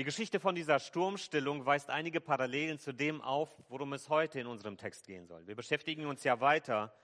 Die 0.00 0.04
Geschichte 0.04 0.40
von 0.40 0.54
dieser 0.54 0.78
Sturmstillung 0.78 1.66
weist 1.66 1.90
einige 1.90 2.22
Parallelen 2.22 2.78
zu 2.78 2.94
dem 2.94 3.20
auf, 3.20 3.54
worum 3.68 3.92
es 3.92 4.08
heute 4.08 4.40
in 4.40 4.46
unserem 4.46 4.78
Text 4.78 5.06
gehen 5.06 5.26
soll. 5.26 5.46
Wir 5.46 5.54
beschäftigen 5.54 6.06
uns 6.06 6.24
ja 6.24 6.40
weiter 6.40 6.94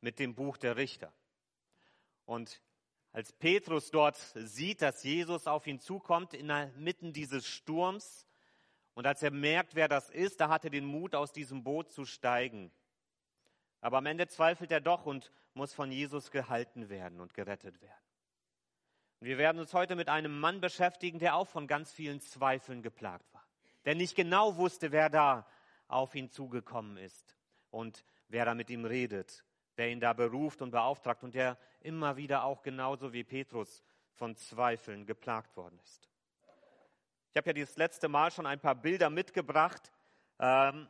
mit 0.00 0.20
dem 0.20 0.36
Buch 0.36 0.56
der 0.56 0.76
Richter. 0.76 1.12
Und 2.26 2.62
als 3.10 3.32
Petrus 3.32 3.90
dort 3.90 4.16
sieht, 4.36 4.82
dass 4.82 5.02
Jesus 5.02 5.48
auf 5.48 5.66
ihn 5.66 5.80
zukommt, 5.80 6.32
inmitten 6.32 7.12
dieses 7.12 7.44
Sturms, 7.44 8.24
und 8.94 9.04
als 9.04 9.24
er 9.24 9.32
merkt, 9.32 9.74
wer 9.74 9.88
das 9.88 10.08
ist, 10.08 10.40
da 10.40 10.48
hat 10.48 10.62
er 10.62 10.70
den 10.70 10.84
Mut, 10.84 11.16
aus 11.16 11.32
diesem 11.32 11.64
Boot 11.64 11.90
zu 11.90 12.04
steigen. 12.04 12.70
Aber 13.80 13.98
am 13.98 14.06
Ende 14.06 14.28
zweifelt 14.28 14.70
er 14.70 14.80
doch 14.80 15.06
und 15.06 15.32
muss 15.54 15.74
von 15.74 15.90
Jesus 15.90 16.30
gehalten 16.30 16.88
werden 16.88 17.20
und 17.20 17.34
gerettet 17.34 17.82
werden. 17.82 18.03
Wir 19.24 19.38
werden 19.38 19.58
uns 19.58 19.72
heute 19.72 19.96
mit 19.96 20.10
einem 20.10 20.38
Mann 20.38 20.60
beschäftigen, 20.60 21.18
der 21.18 21.34
auch 21.34 21.48
von 21.48 21.66
ganz 21.66 21.90
vielen 21.90 22.20
Zweifeln 22.20 22.82
geplagt 22.82 23.24
war, 23.32 23.42
der 23.86 23.94
nicht 23.94 24.16
genau 24.16 24.58
wusste, 24.58 24.92
wer 24.92 25.08
da 25.08 25.46
auf 25.88 26.14
ihn 26.14 26.28
zugekommen 26.28 26.98
ist 26.98 27.34
und 27.70 28.04
wer 28.28 28.44
da 28.44 28.54
mit 28.54 28.68
ihm 28.68 28.84
redet, 28.84 29.42
wer 29.76 29.88
ihn 29.88 29.98
da 29.98 30.12
beruft 30.12 30.60
und 30.60 30.72
beauftragt 30.72 31.24
und 31.24 31.34
der 31.34 31.56
immer 31.80 32.18
wieder 32.18 32.44
auch 32.44 32.60
genauso 32.60 33.14
wie 33.14 33.24
Petrus 33.24 33.82
von 34.12 34.36
Zweifeln 34.36 35.06
geplagt 35.06 35.56
worden 35.56 35.80
ist. 35.82 36.10
Ich 37.30 37.38
habe 37.38 37.48
ja 37.48 37.54
dieses 37.54 37.78
letzte 37.78 38.10
Mal 38.10 38.30
schon 38.30 38.44
ein 38.44 38.60
paar 38.60 38.74
Bilder 38.74 39.08
mitgebracht 39.08 39.90
ähm, 40.38 40.86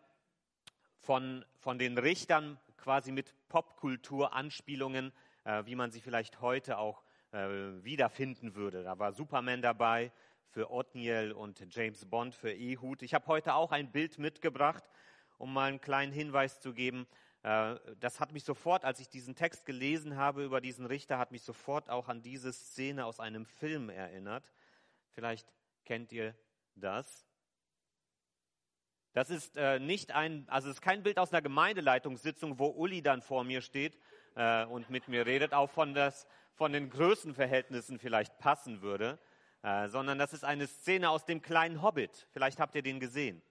von, 0.99 1.45
von 1.61 1.79
den 1.79 1.99
Richtern, 1.99 2.59
quasi 2.79 3.13
mit 3.13 3.33
Popkultur-Anspielungen, 3.49 5.13
äh, 5.45 5.65
wie 5.67 5.77
man 5.77 5.93
sie 5.93 6.01
vielleicht 6.01 6.41
heute 6.41 6.79
auch 6.79 7.04
wiederfinden 7.35 8.55
würde. 8.55 8.85
Da 8.85 8.99
war 8.99 9.13
Superman 9.13 9.61
dabei 9.61 10.13
für 10.51 10.71
Othniel 10.71 11.33
und 11.33 11.67
James 11.75 12.05
Bond 12.05 12.35
für 12.35 12.53
Ehud. 12.53 13.03
Ich 13.03 13.13
habe 13.13 13.27
heute 13.27 13.55
auch 13.55 13.73
ein 13.73 13.91
Bild 13.91 14.19
mitgebracht, 14.19 14.85
um 15.37 15.53
mal 15.53 15.69
einen 15.69 15.81
kleinen 15.81 16.13
Hinweis 16.13 16.61
zu 16.61 16.73
geben. 16.73 17.09
Äh, 17.43 17.75
das 17.99 18.21
hat 18.21 18.33
mich 18.33 18.45
sofort, 18.45 18.85
als 18.85 19.01
ich 19.01 19.09
diesen 19.09 19.35
Text 19.35 19.67
gelesen 19.67 20.17
habe 20.17 20.45
über 20.45 20.61
diesen 20.61 20.87
Richter, 20.87 21.19
hat 21.19 21.33
mich 21.33 21.43
sofort 21.43 21.91
auch 21.91 22.09
an 22.09 22.23
diese 22.23 22.53
Szene 22.53 23.05
aus 23.05 23.19
einem 23.19 23.47
Film 23.47 23.91
erinnert. 23.91 24.53
Vielleicht 25.11 25.53
kennt 25.85 26.13
ihr 26.13 26.37
das. 26.77 27.27
Das 29.13 29.31
ist 29.31 29.57
äh, 29.57 29.79
nicht 29.81 30.13
ein, 30.13 30.45
also 30.49 30.69
es 30.69 30.77
ist 30.77 30.83
kein 30.83 31.03
Bild 31.03 31.19
aus 31.19 31.33
einer 31.33 31.43
Gemeindeleitungssitzung, 31.43 32.59
wo 32.59 32.67
Uli 32.67 33.03
dann 33.03 33.23
vor 33.23 33.45
mir 33.45 33.61
steht 33.61 33.99
äh, 34.37 34.65
und 34.67 34.91
mit 34.91 35.09
mir 35.09 35.27
redet, 35.27 35.53
auch 35.53 35.71
von 35.71 35.95
das 35.95 36.27
von 36.55 36.73
den 36.73 36.91
Größenverhältnissen 36.91 37.99
vielleicht 37.99 38.39
passen 38.39 38.83
würde, 38.83 39.19
äh, 39.63 39.89
sondern 39.89 40.19
das 40.19 40.33
ist 40.33 40.45
eine 40.45 40.67
Szene 40.67 41.11
aus 41.11 41.25
dem 41.25 41.43
kleinen 41.43 41.83
Hobbit. 41.83 42.27
Vielleicht 42.31 42.61
habt 42.61 42.75
ihr 42.75 42.83
den 42.83 43.01
gesehen. 43.01 43.43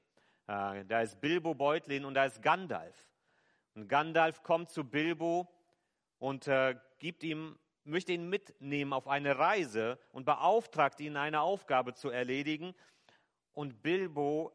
Äh, 0.47 0.85
da 0.85 1.01
ist 1.01 1.19
Bilbo 1.21 1.53
Beutlin 1.53 2.05
und 2.05 2.13
da 2.13 2.25
ist 2.25 2.41
Gandalf. 2.41 2.95
Und 3.75 3.87
Gandalf 3.87 4.43
kommt 4.43 4.69
zu 4.69 4.83
Bilbo 4.83 5.47
und 6.19 6.47
äh, 6.47 6.75
gibt 6.99 7.23
ihm, 7.23 7.57
möchte 7.83 8.13
ihn 8.13 8.29
mitnehmen 8.29 8.93
auf 8.93 9.07
eine 9.07 9.37
Reise 9.37 9.99
und 10.11 10.25
beauftragt 10.25 10.99
ihn, 10.99 11.17
eine 11.17 11.41
Aufgabe 11.41 11.93
zu 11.93 12.09
erledigen. 12.09 12.73
Und 13.53 13.81
Bilbo 13.81 14.51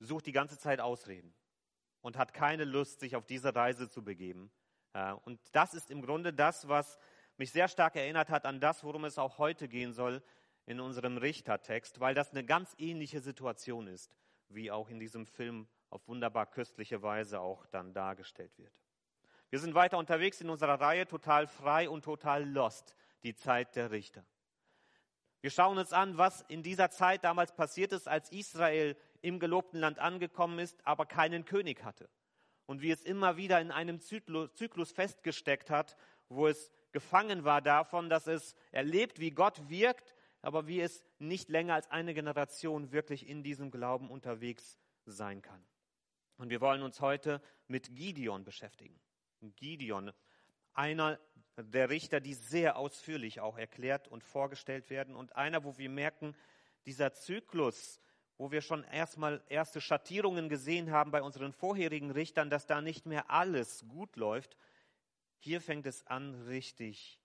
sucht 0.00 0.26
die 0.26 0.32
ganze 0.32 0.58
Zeit 0.58 0.80
Ausreden 0.80 1.34
und 2.00 2.16
hat 2.16 2.34
keine 2.34 2.64
Lust, 2.64 3.00
sich 3.00 3.16
auf 3.16 3.26
diese 3.26 3.54
Reise 3.54 3.88
zu 3.88 4.02
begeben. 4.02 4.50
Äh, 4.94 5.12
und 5.24 5.38
das 5.52 5.74
ist 5.74 5.90
im 5.90 6.02
Grunde 6.02 6.32
das, 6.32 6.68
was 6.68 6.98
mich 7.38 7.52
sehr 7.52 7.68
stark 7.68 7.96
erinnert 7.96 8.30
hat 8.30 8.46
an 8.46 8.60
das, 8.60 8.84
worum 8.84 9.04
es 9.04 9.18
auch 9.18 9.38
heute 9.38 9.68
gehen 9.68 9.92
soll 9.92 10.22
in 10.66 10.80
unserem 10.80 11.18
Richtertext, 11.18 12.00
weil 12.00 12.14
das 12.14 12.30
eine 12.30 12.44
ganz 12.44 12.74
ähnliche 12.78 13.20
Situation 13.20 13.86
ist, 13.86 14.16
wie 14.48 14.70
auch 14.70 14.88
in 14.88 14.98
diesem 14.98 15.26
Film 15.26 15.66
auf 15.90 16.06
wunderbar 16.08 16.46
köstliche 16.46 17.02
Weise 17.02 17.40
auch 17.40 17.66
dann 17.66 17.92
dargestellt 17.92 18.56
wird. 18.58 18.72
Wir 19.50 19.58
sind 19.58 19.74
weiter 19.74 19.98
unterwegs 19.98 20.40
in 20.40 20.50
unserer 20.50 20.80
Reihe 20.80 21.06
Total 21.06 21.46
frei 21.46 21.88
und 21.88 22.04
total 22.04 22.48
lost, 22.48 22.96
die 23.22 23.34
Zeit 23.34 23.76
der 23.76 23.90
Richter. 23.90 24.24
Wir 25.42 25.50
schauen 25.50 25.76
uns 25.76 25.92
an, 25.92 26.16
was 26.16 26.40
in 26.48 26.62
dieser 26.62 26.90
Zeit 26.90 27.22
damals 27.22 27.54
passiert 27.54 27.92
ist, 27.92 28.08
als 28.08 28.32
Israel 28.32 28.96
im 29.20 29.38
gelobten 29.38 29.78
Land 29.78 29.98
angekommen 29.98 30.58
ist, 30.58 30.84
aber 30.86 31.06
keinen 31.06 31.44
König 31.44 31.84
hatte. 31.84 32.08
Und 32.66 32.80
wie 32.80 32.90
es 32.90 33.04
immer 33.04 33.36
wieder 33.36 33.60
in 33.60 33.70
einem 33.70 34.00
Zyklus 34.00 34.92
festgesteckt 34.92 35.68
hat, 35.68 35.96
wo 36.30 36.46
es 36.46 36.72
gefangen 36.94 37.44
war 37.44 37.60
davon, 37.60 38.08
dass 38.08 38.26
es 38.26 38.54
erlebt, 38.70 39.18
wie 39.18 39.32
Gott 39.32 39.68
wirkt, 39.68 40.14
aber 40.40 40.66
wie 40.66 40.80
es 40.80 41.04
nicht 41.18 41.50
länger 41.50 41.74
als 41.74 41.90
eine 41.90 42.14
Generation 42.14 42.92
wirklich 42.92 43.28
in 43.28 43.42
diesem 43.42 43.70
Glauben 43.70 44.08
unterwegs 44.08 44.78
sein 45.04 45.42
kann. 45.42 45.62
Und 46.36 46.50
wir 46.50 46.60
wollen 46.60 46.82
uns 46.82 47.00
heute 47.00 47.42
mit 47.66 47.94
Gideon 47.94 48.44
beschäftigen. 48.44 48.98
Gideon, 49.56 50.12
einer 50.72 51.18
der 51.56 51.90
Richter, 51.90 52.20
die 52.20 52.34
sehr 52.34 52.76
ausführlich 52.76 53.40
auch 53.40 53.58
erklärt 53.58 54.08
und 54.08 54.24
vorgestellt 54.24 54.88
werden 54.88 55.14
und 55.16 55.36
einer, 55.36 55.64
wo 55.64 55.76
wir 55.76 55.90
merken, 55.90 56.34
dieser 56.86 57.12
Zyklus, 57.12 58.00
wo 58.38 58.50
wir 58.50 58.60
schon 58.60 58.84
erstmal 58.84 59.42
erste 59.48 59.80
Schattierungen 59.80 60.48
gesehen 60.48 60.90
haben 60.90 61.10
bei 61.10 61.22
unseren 61.22 61.52
vorherigen 61.52 62.10
Richtern, 62.10 62.50
dass 62.50 62.66
da 62.66 62.80
nicht 62.80 63.06
mehr 63.06 63.30
alles 63.30 63.84
gut 63.88 64.16
läuft, 64.16 64.56
hier 65.44 65.60
fängt 65.60 65.84
es 65.84 66.06
an, 66.06 66.34
richtig 66.46 67.20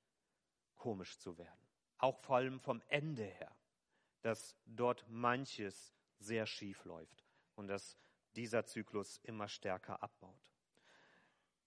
komisch 0.75 1.17
zu 1.19 1.37
werden. 1.37 1.57
Auch 1.97 2.19
vor 2.19 2.35
allem 2.35 2.59
vom 2.59 2.81
Ende 2.89 3.23
her, 3.23 3.55
dass 4.21 4.57
dort 4.65 5.05
manches 5.07 5.93
sehr 6.19 6.45
schief 6.45 6.83
läuft 6.83 7.23
und 7.55 7.67
dass 7.67 7.97
dieser 8.35 8.65
Zyklus 8.65 9.21
immer 9.23 9.47
stärker 9.47 10.03
abbaut. 10.03 10.51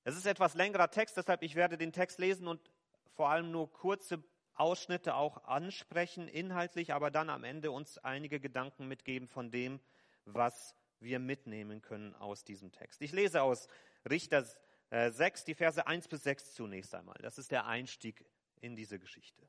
Es 0.05 0.15
ist 0.15 0.27
etwas 0.27 0.55
längerer 0.55 0.91
Text, 0.91 1.17
deshalb 1.17 1.43
ich 1.43 1.55
werde 1.55 1.79
den 1.79 1.93
Text 1.93 2.19
lesen 2.19 2.47
und 2.47 2.71
vor 3.15 3.31
allem 3.31 3.51
nur 3.51 3.73
kurze 3.73 4.23
Ausschnitte 4.53 5.15
auch 5.15 5.45
ansprechen, 5.45 6.29
inhaltlich, 6.29 6.93
aber 6.93 7.11
dann 7.11 7.31
am 7.31 7.45
Ende 7.45 7.71
uns 7.71 7.97
einige 7.97 8.41
Gedanken 8.41 8.89
mitgeben 8.89 9.27
von 9.27 9.51
dem, 9.51 9.81
was 10.27 10.75
wir 11.01 11.19
mitnehmen 11.19 11.81
können 11.81 12.15
aus 12.15 12.45
diesem 12.45 12.73
Text. 12.73 13.01
Ich 13.01 13.13
lese 13.13 13.43
aus 13.43 13.69
Richter 14.09 14.45
6, 14.93 15.43
äh, 15.43 15.45
die 15.47 15.55
Verse 15.55 15.87
1 15.87 16.09
bis 16.09 16.23
6 16.25 16.55
zunächst 16.55 16.95
einmal. 16.95 17.19
Das 17.23 17.39
ist 17.39 17.51
der 17.51 17.67
Einstieg 17.67 18.25
in 18.61 18.77
diese 18.77 18.99
Geschichte. 18.99 19.49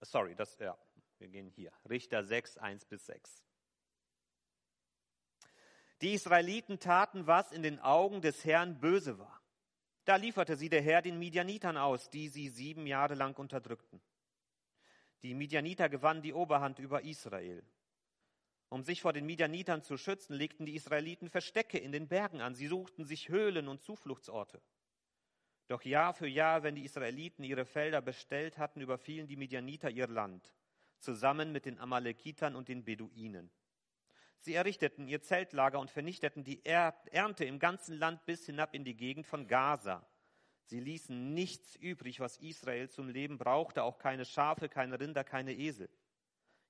Sorry, 0.00 0.34
das, 0.34 0.58
ja, 0.58 0.76
wir 1.18 1.28
gehen 1.28 1.48
hier. 1.48 1.72
Richter 1.88 2.24
6, 2.24 2.58
1 2.58 2.84
bis 2.86 3.06
6. 3.06 3.44
Die 6.02 6.14
Israeliten 6.14 6.78
taten, 6.78 7.26
was 7.26 7.52
in 7.52 7.62
den 7.62 7.80
Augen 7.80 8.20
des 8.20 8.44
Herrn 8.44 8.80
böse 8.80 9.18
war. 9.18 9.40
Da 10.04 10.16
lieferte 10.16 10.56
sie 10.56 10.68
der 10.68 10.82
Herr 10.82 11.02
den 11.02 11.18
Midianitern 11.18 11.76
aus, 11.76 12.08
die 12.10 12.28
sie 12.28 12.48
sieben 12.48 12.86
Jahre 12.86 13.14
lang 13.14 13.36
unterdrückten. 13.36 14.00
Die 15.22 15.34
Midianiter 15.34 15.88
gewannen 15.88 16.22
die 16.22 16.32
Oberhand 16.32 16.78
über 16.78 17.02
Israel. 17.02 17.64
Um 18.70 18.82
sich 18.82 19.00
vor 19.00 19.12
den 19.12 19.24
Midianitern 19.24 19.82
zu 19.82 19.96
schützen, 19.96 20.34
legten 20.34 20.66
die 20.66 20.74
Israeliten 20.74 21.30
Verstecke 21.30 21.78
in 21.78 21.92
den 21.92 22.08
Bergen 22.08 22.40
an. 22.40 22.54
Sie 22.54 22.66
suchten 22.66 23.04
sich 23.04 23.28
Höhlen 23.28 23.66
und 23.66 23.82
Zufluchtsorte. 23.82 24.60
Doch 25.68 25.82
Jahr 25.82 26.14
für 26.14 26.26
Jahr, 26.26 26.62
wenn 26.62 26.74
die 26.74 26.84
Israeliten 26.84 27.44
ihre 27.44 27.64
Felder 27.64 28.00
bestellt 28.00 28.58
hatten, 28.58 28.80
überfielen 28.80 29.26
die 29.26 29.36
Midianiter 29.36 29.90
ihr 29.90 30.06
Land, 30.06 30.54
zusammen 30.98 31.52
mit 31.52 31.66
den 31.66 31.78
Amalekitern 31.78 32.56
und 32.56 32.68
den 32.68 32.84
Beduinen. 32.84 33.50
Sie 34.40 34.54
errichteten 34.54 35.08
ihr 35.08 35.20
Zeltlager 35.20 35.80
und 35.80 35.90
vernichteten 35.90 36.44
die 36.44 36.64
Ernte 36.64 37.44
im 37.44 37.58
ganzen 37.58 37.98
Land 37.98 38.24
bis 38.24 38.46
hinab 38.46 38.74
in 38.74 38.84
die 38.84 38.96
Gegend 38.96 39.26
von 39.26 39.46
Gaza. 39.46 40.06
Sie 40.64 40.80
ließen 40.80 41.34
nichts 41.34 41.76
übrig, 41.76 42.20
was 42.20 42.36
Israel 42.36 42.88
zum 42.88 43.08
Leben 43.08 43.38
brauchte, 43.38 43.82
auch 43.82 43.98
keine 43.98 44.24
Schafe, 44.24 44.68
keine 44.68 45.00
Rinder, 45.00 45.24
keine 45.24 45.54
Esel. 45.54 45.88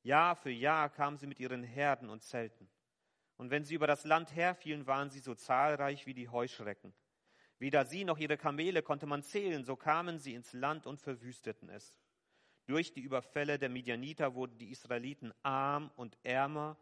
Jahr 0.03 0.37
für 0.37 0.51
Jahr 0.51 0.89
kamen 0.91 1.19
sie 1.19 1.27
mit 1.27 1.41
ihren 1.41 1.63
Herden 1.63 2.09
und 2.11 2.23
Zelten. 2.23 2.69
Und 3.37 3.51
wenn 3.51 3.65
sie 3.65 3.75
über 3.75 3.87
das 3.87 4.05
Land 4.05 4.35
herfielen, 4.35 4.87
waren 4.87 5.11
sie 5.11 5.21
so 5.21 5.35
zahlreich 5.35 6.07
wie 6.07 6.15
die 6.15 6.29
Heuschrecken. 6.29 6.93
Weder 7.59 7.85
sie 7.85 8.05
noch 8.05 8.19
ihre 8.19 8.37
Kamele 8.37 8.83
konnte 8.83 9.07
man 9.07 9.23
zählen, 9.23 9.65
so 9.65 9.77
kamen 9.77 10.19
sie 10.19 10.35
ins 10.35 10.53
Land 10.53 10.87
und 10.87 11.01
verwüsteten 11.01 11.69
es. 11.69 11.95
Durch 12.67 12.93
die 12.93 13.01
Überfälle 13.01 13.59
der 13.59 13.69
Midianiter 13.69 14.35
wurden 14.35 14.59
die 14.59 14.71
Israeliten 14.71 15.33
arm 15.43 15.91
und 15.97 16.19
ärmer, 16.23 16.77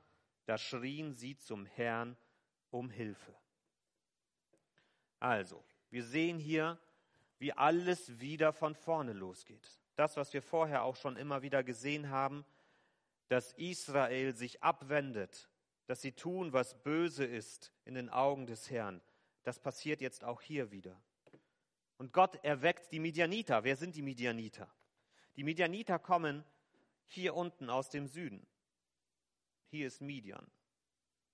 da 0.44 0.58
schrien 0.58 1.12
sie 1.12 1.36
zum 1.36 1.64
Herrn 1.64 2.16
um 2.70 2.90
Hilfe. 2.90 3.34
Also, 5.18 5.64
wir 5.90 6.04
sehen 6.04 6.38
hier, 6.38 6.78
wie 7.38 7.52
alles 7.52 8.18
wieder 8.18 8.52
von 8.52 8.74
vorne 8.74 9.12
losgeht. 9.12 9.80
Das, 9.94 10.16
was 10.16 10.32
wir 10.32 10.42
vorher 10.42 10.82
auch 10.82 10.96
schon 10.96 11.16
immer 11.16 11.42
wieder 11.42 11.62
gesehen 11.62 12.10
haben, 12.10 12.44
dass 13.28 13.52
Israel 13.52 14.34
sich 14.34 14.62
abwendet, 14.62 15.48
dass 15.86 16.02
sie 16.02 16.12
tun, 16.12 16.52
was 16.52 16.82
böse 16.82 17.24
ist 17.24 17.72
in 17.84 17.94
den 17.94 18.10
Augen 18.10 18.46
des 18.46 18.70
Herrn. 18.70 19.00
Das 19.42 19.58
passiert 19.58 20.00
jetzt 20.00 20.24
auch 20.24 20.40
hier 20.40 20.70
wieder. 20.70 21.00
Und 21.98 22.12
Gott 22.12 22.42
erweckt 22.44 22.92
die 22.92 22.98
Midianiter. 22.98 23.64
Wer 23.64 23.76
sind 23.76 23.96
die 23.96 24.02
Midianiter? 24.02 24.68
Die 25.36 25.44
Midianiter 25.44 25.98
kommen 25.98 26.44
hier 27.04 27.34
unten 27.34 27.70
aus 27.70 27.88
dem 27.88 28.06
Süden. 28.06 28.46
Hier 29.70 29.86
ist 29.86 30.00
Midian. 30.00 30.46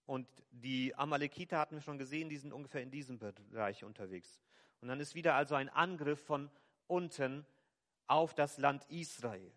Und 0.07 0.29
die 0.51 0.95
Amalekiter 0.95 1.59
hatten 1.59 1.77
wir 1.77 1.83
schon 1.83 1.99
gesehen, 1.99 2.29
die 2.29 2.37
sind 2.37 2.53
ungefähr 2.53 2.83
in 2.83 2.91
diesem 2.91 3.19
Bereich 3.19 3.85
unterwegs. 3.85 4.41
Und 4.81 4.89
dann 4.89 5.01
ist 5.01 5.15
wieder 5.15 5.35
also 5.35 5.55
ein 5.55 5.69
Angriff 5.69 6.21
von 6.25 6.51
unten 6.87 7.47
auf 8.07 8.35
das 8.35 8.59
Land 8.59 8.85
Israel. 8.91 9.53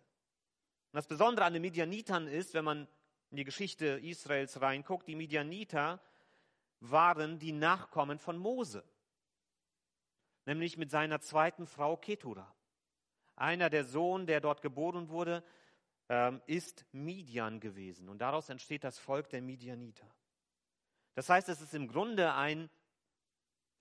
Und 0.96 1.00
das 1.00 1.08
Besondere 1.08 1.44
an 1.44 1.52
den 1.52 1.60
Midianitern 1.60 2.26
ist, 2.26 2.54
wenn 2.54 2.64
man 2.64 2.88
in 3.30 3.36
die 3.36 3.44
Geschichte 3.44 4.00
Israels 4.02 4.62
reinguckt, 4.62 5.06
die 5.06 5.14
Midianiter 5.14 6.00
waren 6.80 7.38
die 7.38 7.52
Nachkommen 7.52 8.18
von 8.18 8.38
Mose, 8.38 8.82
nämlich 10.46 10.78
mit 10.78 10.90
seiner 10.90 11.20
zweiten 11.20 11.66
Frau 11.66 11.98
Ketura. 11.98 12.50
Einer 13.34 13.68
der 13.68 13.84
Sohn, 13.84 14.26
der 14.26 14.40
dort 14.40 14.62
geboren 14.62 15.10
wurde, 15.10 15.44
ähm, 16.08 16.40
ist 16.46 16.86
Midian 16.92 17.60
gewesen. 17.60 18.08
Und 18.08 18.22
daraus 18.22 18.48
entsteht 18.48 18.82
das 18.82 18.98
Volk 18.98 19.28
der 19.28 19.42
Midianiter. 19.42 20.10
Das 21.14 21.28
heißt, 21.28 21.50
es 21.50 21.60
ist 21.60 21.74
im 21.74 21.88
Grunde 21.88 22.32
ein, 22.32 22.70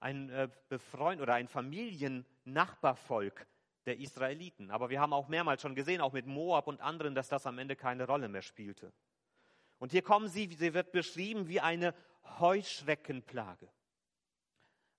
ein 0.01 0.29
äh, 0.31 0.49
Befreund 0.67 1.21
oder 1.21 1.35
ein 1.35 1.47
Familiennachbarvolk 1.47 3.47
der 3.85 3.99
Israeliten. 3.99 4.71
Aber 4.71 4.89
wir 4.89 4.99
haben 4.99 5.13
auch 5.13 5.27
mehrmals 5.27 5.61
schon 5.61 5.75
gesehen, 5.75 6.01
auch 6.01 6.13
mit 6.13 6.25
Moab 6.25 6.67
und 6.67 6.81
anderen, 6.81 7.15
dass 7.15 7.29
das 7.29 7.45
am 7.45 7.59
Ende 7.59 7.75
keine 7.75 8.05
Rolle 8.05 8.27
mehr 8.27 8.41
spielte. 8.41 8.91
Und 9.77 9.91
hier 9.91 10.01
kommen 10.01 10.27
sie, 10.27 10.49
sie 10.57 10.73
wird 10.73 10.91
beschrieben 10.91 11.47
wie 11.47 11.59
eine 11.59 11.93
Heuschreckenplage. 12.39 13.69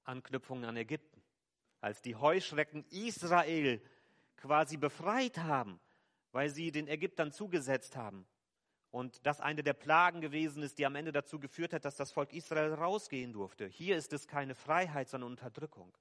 Anknüpfung 0.04 0.64
an 0.64 0.76
Ägypten. 0.76 1.22
Als 1.80 2.02
die 2.02 2.16
Heuschrecken 2.16 2.84
Israel 2.90 3.82
quasi 4.36 4.76
befreit 4.76 5.38
haben, 5.38 5.80
weil 6.32 6.50
sie 6.50 6.70
den 6.70 6.88
Ägyptern 6.88 7.32
zugesetzt 7.32 7.96
haben. 7.96 8.26
Und 8.90 9.26
das 9.26 9.40
eine 9.40 9.62
der 9.62 9.74
Plagen 9.74 10.20
gewesen 10.20 10.62
ist, 10.62 10.78
die 10.78 10.86
am 10.86 10.94
Ende 10.94 11.12
dazu 11.12 11.38
geführt 11.38 11.72
hat, 11.72 11.84
dass 11.84 11.96
das 11.96 12.12
Volk 12.12 12.32
Israel 12.32 12.72
rausgehen 12.74 13.32
durfte. 13.32 13.66
Hier 13.66 13.96
ist 13.96 14.12
es 14.12 14.26
keine 14.26 14.54
Freiheit, 14.54 15.08
sondern 15.08 15.30
Unterdrückung. 15.30 15.92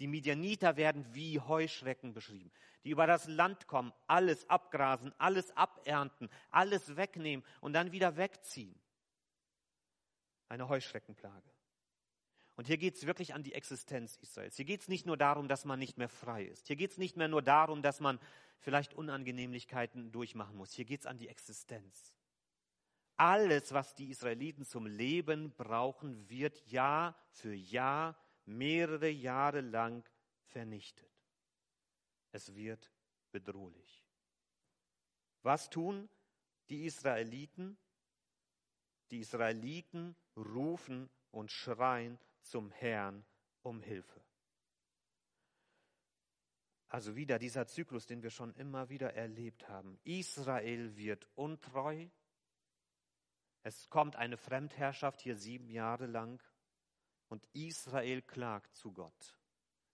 Die 0.00 0.06
Midianiter 0.06 0.76
werden 0.76 1.04
wie 1.14 1.38
Heuschrecken 1.38 2.14
beschrieben, 2.14 2.50
die 2.84 2.90
über 2.90 3.06
das 3.06 3.28
Land 3.28 3.66
kommen, 3.66 3.92
alles 4.06 4.48
abgrasen, 4.48 5.14
alles 5.18 5.54
abernten, 5.56 6.30
alles 6.50 6.96
wegnehmen 6.96 7.44
und 7.60 7.74
dann 7.74 7.92
wieder 7.92 8.16
wegziehen. 8.16 8.80
Eine 10.48 10.68
Heuschreckenplage. 10.68 11.50
Und 12.56 12.66
hier 12.66 12.78
geht 12.78 12.96
es 12.96 13.06
wirklich 13.06 13.34
an 13.34 13.42
die 13.42 13.52
Existenz 13.52 14.16
Israels. 14.16 14.56
Hier 14.56 14.64
geht 14.64 14.80
es 14.80 14.88
nicht 14.88 15.06
nur 15.06 15.18
darum, 15.18 15.48
dass 15.48 15.66
man 15.66 15.78
nicht 15.78 15.98
mehr 15.98 16.08
frei 16.08 16.44
ist. 16.44 16.66
Hier 16.66 16.76
geht 16.76 16.92
es 16.92 16.98
nicht 16.98 17.16
mehr 17.16 17.28
nur 17.28 17.42
darum, 17.42 17.82
dass 17.82 18.00
man 18.00 18.18
vielleicht 18.58 18.94
Unangenehmlichkeiten 18.94 20.12
durchmachen 20.12 20.56
muss. 20.56 20.72
Hier 20.72 20.86
geht 20.86 21.00
es 21.00 21.06
an 21.06 21.18
die 21.18 21.28
Existenz. 21.28 22.14
Alles, 23.16 23.72
was 23.72 23.94
die 23.94 24.10
Israeliten 24.10 24.64
zum 24.64 24.86
Leben 24.86 25.52
brauchen, 25.56 26.28
wird 26.30 26.66
Jahr 26.70 27.14
für 27.32 27.54
Jahr 27.54 28.16
mehrere 28.50 29.08
Jahre 29.08 29.60
lang 29.60 30.08
vernichtet. 30.44 31.10
Es 32.32 32.54
wird 32.54 32.92
bedrohlich. 33.30 34.04
Was 35.42 35.70
tun 35.70 36.08
die 36.68 36.84
Israeliten? 36.84 37.78
Die 39.10 39.20
Israeliten 39.20 40.16
rufen 40.36 41.10
und 41.30 41.50
schreien 41.50 42.18
zum 42.42 42.70
Herrn 42.70 43.24
um 43.62 43.82
Hilfe. 43.82 44.20
Also 46.88 47.14
wieder 47.14 47.38
dieser 47.38 47.66
Zyklus, 47.66 48.06
den 48.06 48.22
wir 48.22 48.30
schon 48.30 48.52
immer 48.54 48.88
wieder 48.88 49.14
erlebt 49.14 49.68
haben. 49.68 49.98
Israel 50.04 50.96
wird 50.96 51.26
untreu. 51.36 52.08
Es 53.62 53.88
kommt 53.90 54.16
eine 54.16 54.36
Fremdherrschaft 54.36 55.20
hier 55.20 55.36
sieben 55.36 55.68
Jahre 55.68 56.06
lang 56.06 56.42
und 57.30 57.46
Israel 57.54 58.20
klagt 58.22 58.74
zu 58.74 58.92
Gott. 58.92 59.38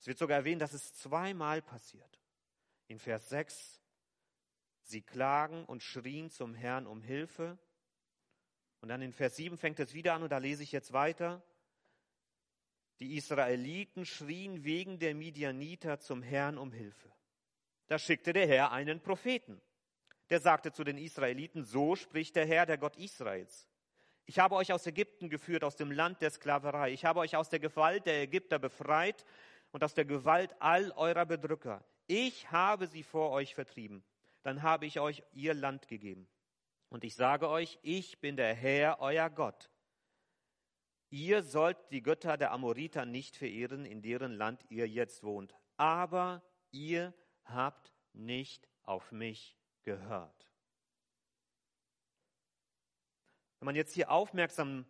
Es 0.00 0.06
wird 0.06 0.18
sogar 0.18 0.38
erwähnt, 0.38 0.62
dass 0.62 0.72
es 0.72 0.94
zweimal 0.94 1.62
passiert. 1.62 2.20
In 2.88 2.98
Vers 2.98 3.28
6, 3.28 3.80
sie 4.82 5.02
klagen 5.02 5.64
und 5.64 5.82
schrien 5.82 6.30
zum 6.30 6.54
Herrn 6.54 6.86
um 6.86 7.02
Hilfe. 7.02 7.58
Und 8.80 8.88
dann 8.88 9.02
in 9.02 9.12
Vers 9.12 9.36
7 9.36 9.58
fängt 9.58 9.80
es 9.80 9.94
wieder 9.94 10.14
an 10.14 10.22
und 10.22 10.30
da 10.30 10.38
lese 10.38 10.62
ich 10.62 10.72
jetzt 10.72 10.92
weiter. 10.92 11.42
Die 13.00 13.16
Israeliten 13.16 14.06
schrien 14.06 14.64
wegen 14.64 14.98
der 14.98 15.14
Midianiter 15.14 16.00
zum 16.00 16.22
Herrn 16.22 16.56
um 16.56 16.72
Hilfe. 16.72 17.12
Da 17.88 17.98
schickte 17.98 18.32
der 18.32 18.48
Herr 18.48 18.72
einen 18.72 19.00
Propheten. 19.00 19.60
Der 20.30 20.40
sagte 20.40 20.72
zu 20.72 20.82
den 20.82 20.98
Israeliten, 20.98 21.64
so 21.64 21.94
spricht 21.94 22.34
der 22.36 22.46
Herr, 22.46 22.66
der 22.66 22.78
Gott 22.78 22.96
Israels. 22.96 23.68
Ich 24.28 24.40
habe 24.40 24.56
euch 24.56 24.72
aus 24.72 24.86
Ägypten 24.86 25.30
geführt, 25.30 25.62
aus 25.62 25.76
dem 25.76 25.92
Land 25.92 26.20
der 26.20 26.30
Sklaverei. 26.30 26.92
Ich 26.92 27.04
habe 27.04 27.20
euch 27.20 27.36
aus 27.36 27.48
der 27.48 27.60
Gewalt 27.60 28.06
der 28.06 28.22
Ägypter 28.22 28.58
befreit 28.58 29.24
und 29.70 29.84
aus 29.84 29.94
der 29.94 30.04
Gewalt 30.04 30.54
all 30.58 30.90
eurer 30.92 31.24
Bedrücker. 31.24 31.84
Ich 32.08 32.50
habe 32.50 32.88
sie 32.88 33.04
vor 33.04 33.30
euch 33.30 33.54
vertrieben. 33.54 34.04
Dann 34.42 34.62
habe 34.62 34.86
ich 34.86 34.98
euch 34.98 35.22
ihr 35.32 35.54
Land 35.54 35.86
gegeben. 35.86 36.28
Und 36.88 37.04
ich 37.04 37.14
sage 37.14 37.48
euch, 37.48 37.78
ich 37.82 38.20
bin 38.20 38.36
der 38.36 38.54
Herr, 38.54 39.00
euer 39.00 39.30
Gott. 39.30 39.70
Ihr 41.10 41.42
sollt 41.42 41.78
die 41.92 42.02
Götter 42.02 42.36
der 42.36 42.50
Amoriter 42.50 43.06
nicht 43.06 43.36
verehren, 43.36 43.84
in 43.84 44.02
deren 44.02 44.32
Land 44.32 44.64
ihr 44.70 44.88
jetzt 44.88 45.22
wohnt. 45.22 45.54
Aber 45.76 46.42
ihr 46.72 47.14
habt 47.44 47.92
nicht 48.12 48.68
auf 48.82 49.12
mich 49.12 49.56
gehört. 49.82 50.45
Wenn 53.58 53.66
man 53.66 53.76
jetzt 53.76 53.94
hier 53.94 54.10
aufmerksam 54.10 54.86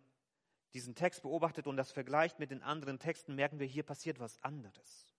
diesen 0.73 0.95
Text 0.95 1.21
beobachtet 1.23 1.67
und 1.67 1.77
das 1.77 1.91
vergleicht 1.91 2.39
mit 2.39 2.51
den 2.51 2.61
anderen 2.61 2.99
Texten, 2.99 3.35
merken 3.35 3.59
wir, 3.59 3.67
hier 3.67 3.83
passiert 3.83 4.19
was 4.19 4.41
anderes. 4.43 5.13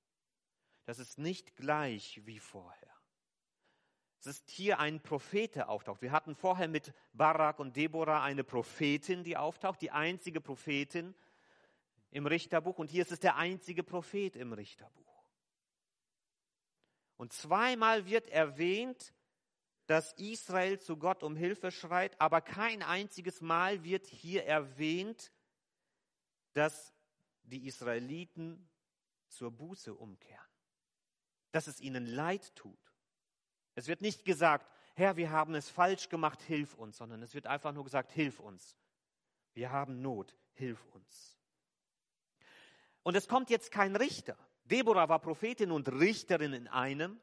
Das 0.84 0.98
ist 0.98 1.18
nicht 1.18 1.56
gleich 1.56 2.20
wie 2.24 2.38
vorher. 2.38 2.88
Es 4.20 4.26
ist 4.26 4.50
hier 4.50 4.80
ein 4.80 5.00
Prophet, 5.00 5.54
der 5.54 5.68
auftaucht. 5.68 6.02
Wir 6.02 6.12
hatten 6.12 6.34
vorher 6.34 6.68
mit 6.68 6.92
Barak 7.12 7.60
und 7.60 7.76
Deborah 7.76 8.22
eine 8.22 8.42
Prophetin, 8.42 9.22
die 9.22 9.36
auftaucht, 9.36 9.80
die 9.80 9.92
einzige 9.92 10.40
Prophetin 10.40 11.14
im 12.10 12.26
Richterbuch. 12.26 12.78
Und 12.78 12.90
hier 12.90 13.02
ist 13.02 13.12
es 13.12 13.20
der 13.20 13.36
einzige 13.36 13.84
Prophet 13.84 14.34
im 14.34 14.52
Richterbuch. 14.52 15.08
Und 17.16 17.32
zweimal 17.32 18.06
wird 18.06 18.28
erwähnt, 18.28 19.12
dass 19.88 20.12
Israel 20.12 20.78
zu 20.78 20.98
Gott 20.98 21.22
um 21.22 21.34
Hilfe 21.34 21.70
schreit, 21.70 22.20
aber 22.20 22.42
kein 22.42 22.82
einziges 22.82 23.40
Mal 23.40 23.84
wird 23.84 24.06
hier 24.06 24.44
erwähnt, 24.44 25.32
dass 26.52 26.92
die 27.44 27.66
Israeliten 27.66 28.68
zur 29.28 29.50
Buße 29.50 29.94
umkehren, 29.94 30.46
dass 31.52 31.68
es 31.68 31.80
ihnen 31.80 32.04
leid 32.04 32.54
tut. 32.54 32.78
Es 33.76 33.88
wird 33.88 34.02
nicht 34.02 34.26
gesagt, 34.26 34.70
Herr, 34.94 35.16
wir 35.16 35.30
haben 35.30 35.54
es 35.54 35.70
falsch 35.70 36.10
gemacht, 36.10 36.42
hilf 36.42 36.74
uns, 36.74 36.98
sondern 36.98 37.22
es 37.22 37.32
wird 37.32 37.46
einfach 37.46 37.72
nur 37.72 37.84
gesagt, 37.84 38.12
hilf 38.12 38.40
uns. 38.40 38.76
Wir 39.54 39.72
haben 39.72 40.02
Not, 40.02 40.36
hilf 40.52 40.84
uns. 40.92 41.38
Und 43.04 43.16
es 43.16 43.26
kommt 43.26 43.48
jetzt 43.48 43.70
kein 43.70 43.96
Richter. 43.96 44.36
Deborah 44.64 45.08
war 45.08 45.20
Prophetin 45.20 45.70
und 45.70 45.88
Richterin 45.88 46.52
in 46.52 46.68
einem 46.68 47.18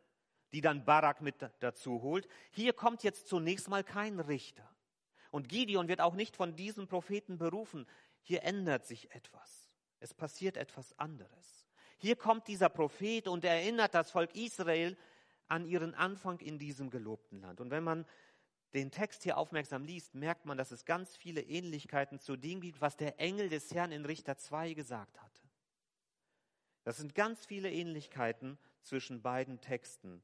die 0.55 0.61
dann 0.61 0.85
Barak 0.85 1.19
mit 1.19 1.35
dazu 1.59 2.01
holt. 2.01 2.29
Hier 2.51 2.71
kommt 2.71 3.03
jetzt 3.03 3.27
zunächst 3.27 3.67
mal 3.67 3.83
kein 3.83 4.21
Richter. 4.21 4.65
Und 5.29 5.49
Gideon 5.49 5.89
wird 5.89 5.99
auch 5.99 6.13
nicht 6.13 6.37
von 6.37 6.55
diesem 6.55 6.87
Propheten 6.87 7.37
berufen. 7.37 7.85
Hier 8.21 8.43
ändert 8.43 8.85
sich 8.85 9.11
etwas. 9.11 9.69
Es 9.99 10.13
passiert 10.13 10.55
etwas 10.55 10.97
anderes. 10.97 11.67
Hier 11.97 12.15
kommt 12.15 12.47
dieser 12.47 12.69
Prophet 12.69 13.27
und 13.27 13.43
erinnert 13.43 13.93
das 13.93 14.11
Volk 14.11 14.33
Israel 14.33 14.95
an 15.49 15.65
ihren 15.65 15.93
Anfang 15.93 16.39
in 16.39 16.57
diesem 16.57 16.89
gelobten 16.89 17.41
Land. 17.41 17.59
Und 17.59 17.69
wenn 17.69 17.83
man 17.83 18.05
den 18.73 18.91
Text 18.91 19.23
hier 19.23 19.37
aufmerksam 19.37 19.83
liest, 19.83 20.15
merkt 20.15 20.45
man, 20.45 20.57
dass 20.57 20.71
es 20.71 20.85
ganz 20.85 21.17
viele 21.17 21.41
Ähnlichkeiten 21.41 22.17
zu 22.17 22.37
dem 22.37 22.61
gibt, 22.61 22.79
was 22.79 22.95
der 22.95 23.19
Engel 23.19 23.49
des 23.49 23.73
Herrn 23.73 23.91
in 23.91 24.05
Richter 24.05 24.37
2 24.37 24.71
gesagt 24.71 25.21
hatte. 25.21 25.41
Das 26.85 26.95
sind 26.95 27.13
ganz 27.13 27.45
viele 27.45 27.69
Ähnlichkeiten 27.69 28.57
zwischen 28.83 29.21
beiden 29.21 29.59
Texten 29.59 30.23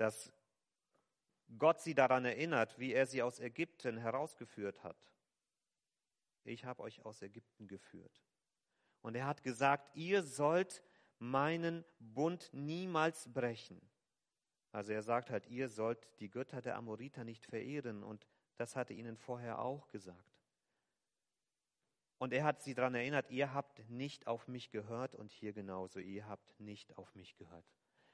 dass 0.00 0.32
Gott 1.58 1.82
sie 1.82 1.94
daran 1.94 2.24
erinnert, 2.24 2.78
wie 2.78 2.94
er 2.94 3.04
sie 3.04 3.22
aus 3.22 3.38
Ägypten 3.38 3.98
herausgeführt 3.98 4.82
hat. 4.82 4.96
Ich 6.44 6.64
habe 6.64 6.82
euch 6.82 7.04
aus 7.04 7.20
Ägypten 7.20 7.68
geführt. 7.68 8.22
Und 9.02 9.14
er 9.14 9.26
hat 9.26 9.42
gesagt, 9.42 9.94
ihr 9.94 10.22
sollt 10.22 10.82
meinen 11.18 11.84
Bund 11.98 12.48
niemals 12.52 13.30
brechen. 13.30 13.78
Also 14.72 14.92
er 14.92 15.02
sagt 15.02 15.28
halt, 15.28 15.46
ihr 15.48 15.68
sollt 15.68 16.08
die 16.20 16.30
Götter 16.30 16.62
der 16.62 16.76
Amoriter 16.76 17.24
nicht 17.24 17.44
verehren. 17.44 18.02
Und 18.02 18.26
das 18.56 18.76
hatte 18.76 18.94
ihnen 18.94 19.18
vorher 19.18 19.58
auch 19.58 19.88
gesagt. 19.88 20.40
Und 22.16 22.32
er 22.32 22.44
hat 22.44 22.62
sie 22.62 22.72
daran 22.72 22.94
erinnert, 22.94 23.30
ihr 23.30 23.52
habt 23.52 23.86
nicht 23.90 24.26
auf 24.26 24.48
mich 24.48 24.70
gehört 24.70 25.14
und 25.14 25.30
hier 25.30 25.52
genauso, 25.52 25.98
ihr 25.98 26.26
habt 26.26 26.58
nicht 26.58 26.96
auf 26.96 27.14
mich 27.14 27.36
gehört. 27.36 27.66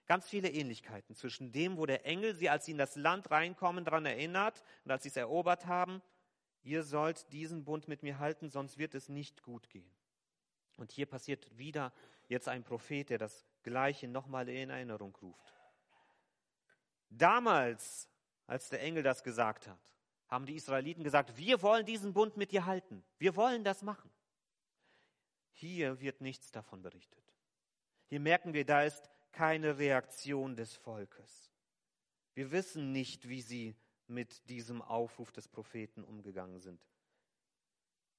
Ganz 0.06 0.28
viele 0.28 0.50
Ähnlichkeiten 0.50 1.14
zwischen 1.16 1.50
dem, 1.50 1.76
wo 1.76 1.86
der 1.86 2.06
Engel 2.06 2.34
sie, 2.34 2.48
als 2.48 2.64
sie 2.64 2.72
in 2.72 2.78
das 2.78 2.94
Land 2.94 3.30
reinkommen, 3.30 3.84
daran 3.84 4.06
erinnert 4.06 4.62
und 4.84 4.92
als 4.92 5.02
sie 5.02 5.08
es 5.08 5.16
erobert 5.16 5.66
haben, 5.66 6.00
ihr 6.62 6.84
sollt 6.84 7.32
diesen 7.32 7.64
Bund 7.64 7.88
mit 7.88 8.02
mir 8.02 8.18
halten, 8.18 8.48
sonst 8.48 8.78
wird 8.78 8.94
es 8.94 9.08
nicht 9.08 9.42
gut 9.42 9.68
gehen. 9.68 9.90
Und 10.76 10.92
hier 10.92 11.06
passiert 11.06 11.56
wieder 11.58 11.92
jetzt 12.28 12.48
ein 12.48 12.62
Prophet, 12.62 13.10
der 13.10 13.18
das 13.18 13.44
Gleiche 13.62 14.06
nochmal 14.06 14.48
in 14.48 14.70
Erinnerung 14.70 15.16
ruft. 15.16 15.54
Damals, 17.10 18.08
als 18.46 18.68
der 18.68 18.82
Engel 18.82 19.02
das 19.02 19.24
gesagt 19.24 19.66
hat, 19.66 19.92
haben 20.28 20.46
die 20.46 20.56
Israeliten 20.56 21.04
gesagt, 21.04 21.36
wir 21.36 21.62
wollen 21.62 21.86
diesen 21.86 22.12
Bund 22.12 22.36
mit 22.36 22.52
dir 22.52 22.66
halten. 22.66 23.04
Wir 23.18 23.36
wollen 23.36 23.64
das 23.64 23.82
machen. 23.82 24.10
Hier 25.52 26.00
wird 26.00 26.20
nichts 26.20 26.50
davon 26.50 26.82
berichtet. 26.82 27.22
Hier 28.06 28.20
merken 28.20 28.52
wir, 28.52 28.64
da 28.64 28.82
ist 28.82 29.08
keine 29.36 29.76
Reaktion 29.76 30.56
des 30.56 30.74
Volkes. 30.76 31.52
Wir 32.32 32.52
wissen 32.52 32.92
nicht, 32.92 33.28
wie 33.28 33.42
sie 33.42 33.76
mit 34.06 34.48
diesem 34.48 34.80
Aufruf 34.80 35.30
des 35.30 35.46
Propheten 35.46 36.04
umgegangen 36.04 36.58
sind. 36.58 36.80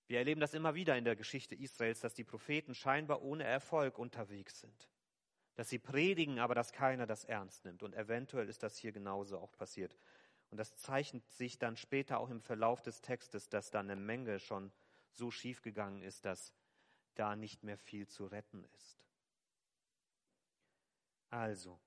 Wir 0.05 0.19
erleben 0.19 0.39
das 0.39 0.53
immer 0.53 0.75
wieder 0.75 0.95
in 0.95 1.05
der 1.05 1.15
Geschichte 1.15 1.55
Israels, 1.55 2.01
dass 2.01 2.13
die 2.13 2.23
Propheten 2.23 2.75
scheinbar 2.75 3.23
ohne 3.23 3.45
Erfolg 3.45 3.97
unterwegs 3.97 4.59
sind. 4.59 4.89
Dass 5.55 5.69
sie 5.69 5.79
predigen, 5.79 6.37
aber 6.37 6.53
dass 6.53 6.71
keiner 6.71 7.07
das 7.07 7.25
ernst 7.25 7.65
nimmt. 7.65 7.81
Und 7.81 7.95
eventuell 7.95 8.47
ist 8.47 8.61
das 8.61 8.77
hier 8.77 8.91
genauso 8.91 9.39
auch 9.39 9.51
passiert. 9.57 9.97
Und 10.51 10.59
das 10.59 10.75
zeichnet 10.75 11.27
sich 11.31 11.57
dann 11.57 11.77
später 11.77 12.19
auch 12.19 12.29
im 12.29 12.41
Verlauf 12.41 12.83
des 12.83 13.01
Textes, 13.01 13.49
dass 13.49 13.71
da 13.71 13.79
eine 13.79 13.95
Menge 13.95 14.37
schon 14.37 14.71
so 15.13 15.31
schief 15.31 15.63
gegangen 15.63 16.03
ist, 16.03 16.25
dass 16.25 16.53
da 17.15 17.35
nicht 17.35 17.63
mehr 17.63 17.79
viel 17.79 18.07
zu 18.07 18.27
retten 18.27 18.63
ist. 18.75 18.99
Also, 21.29 21.79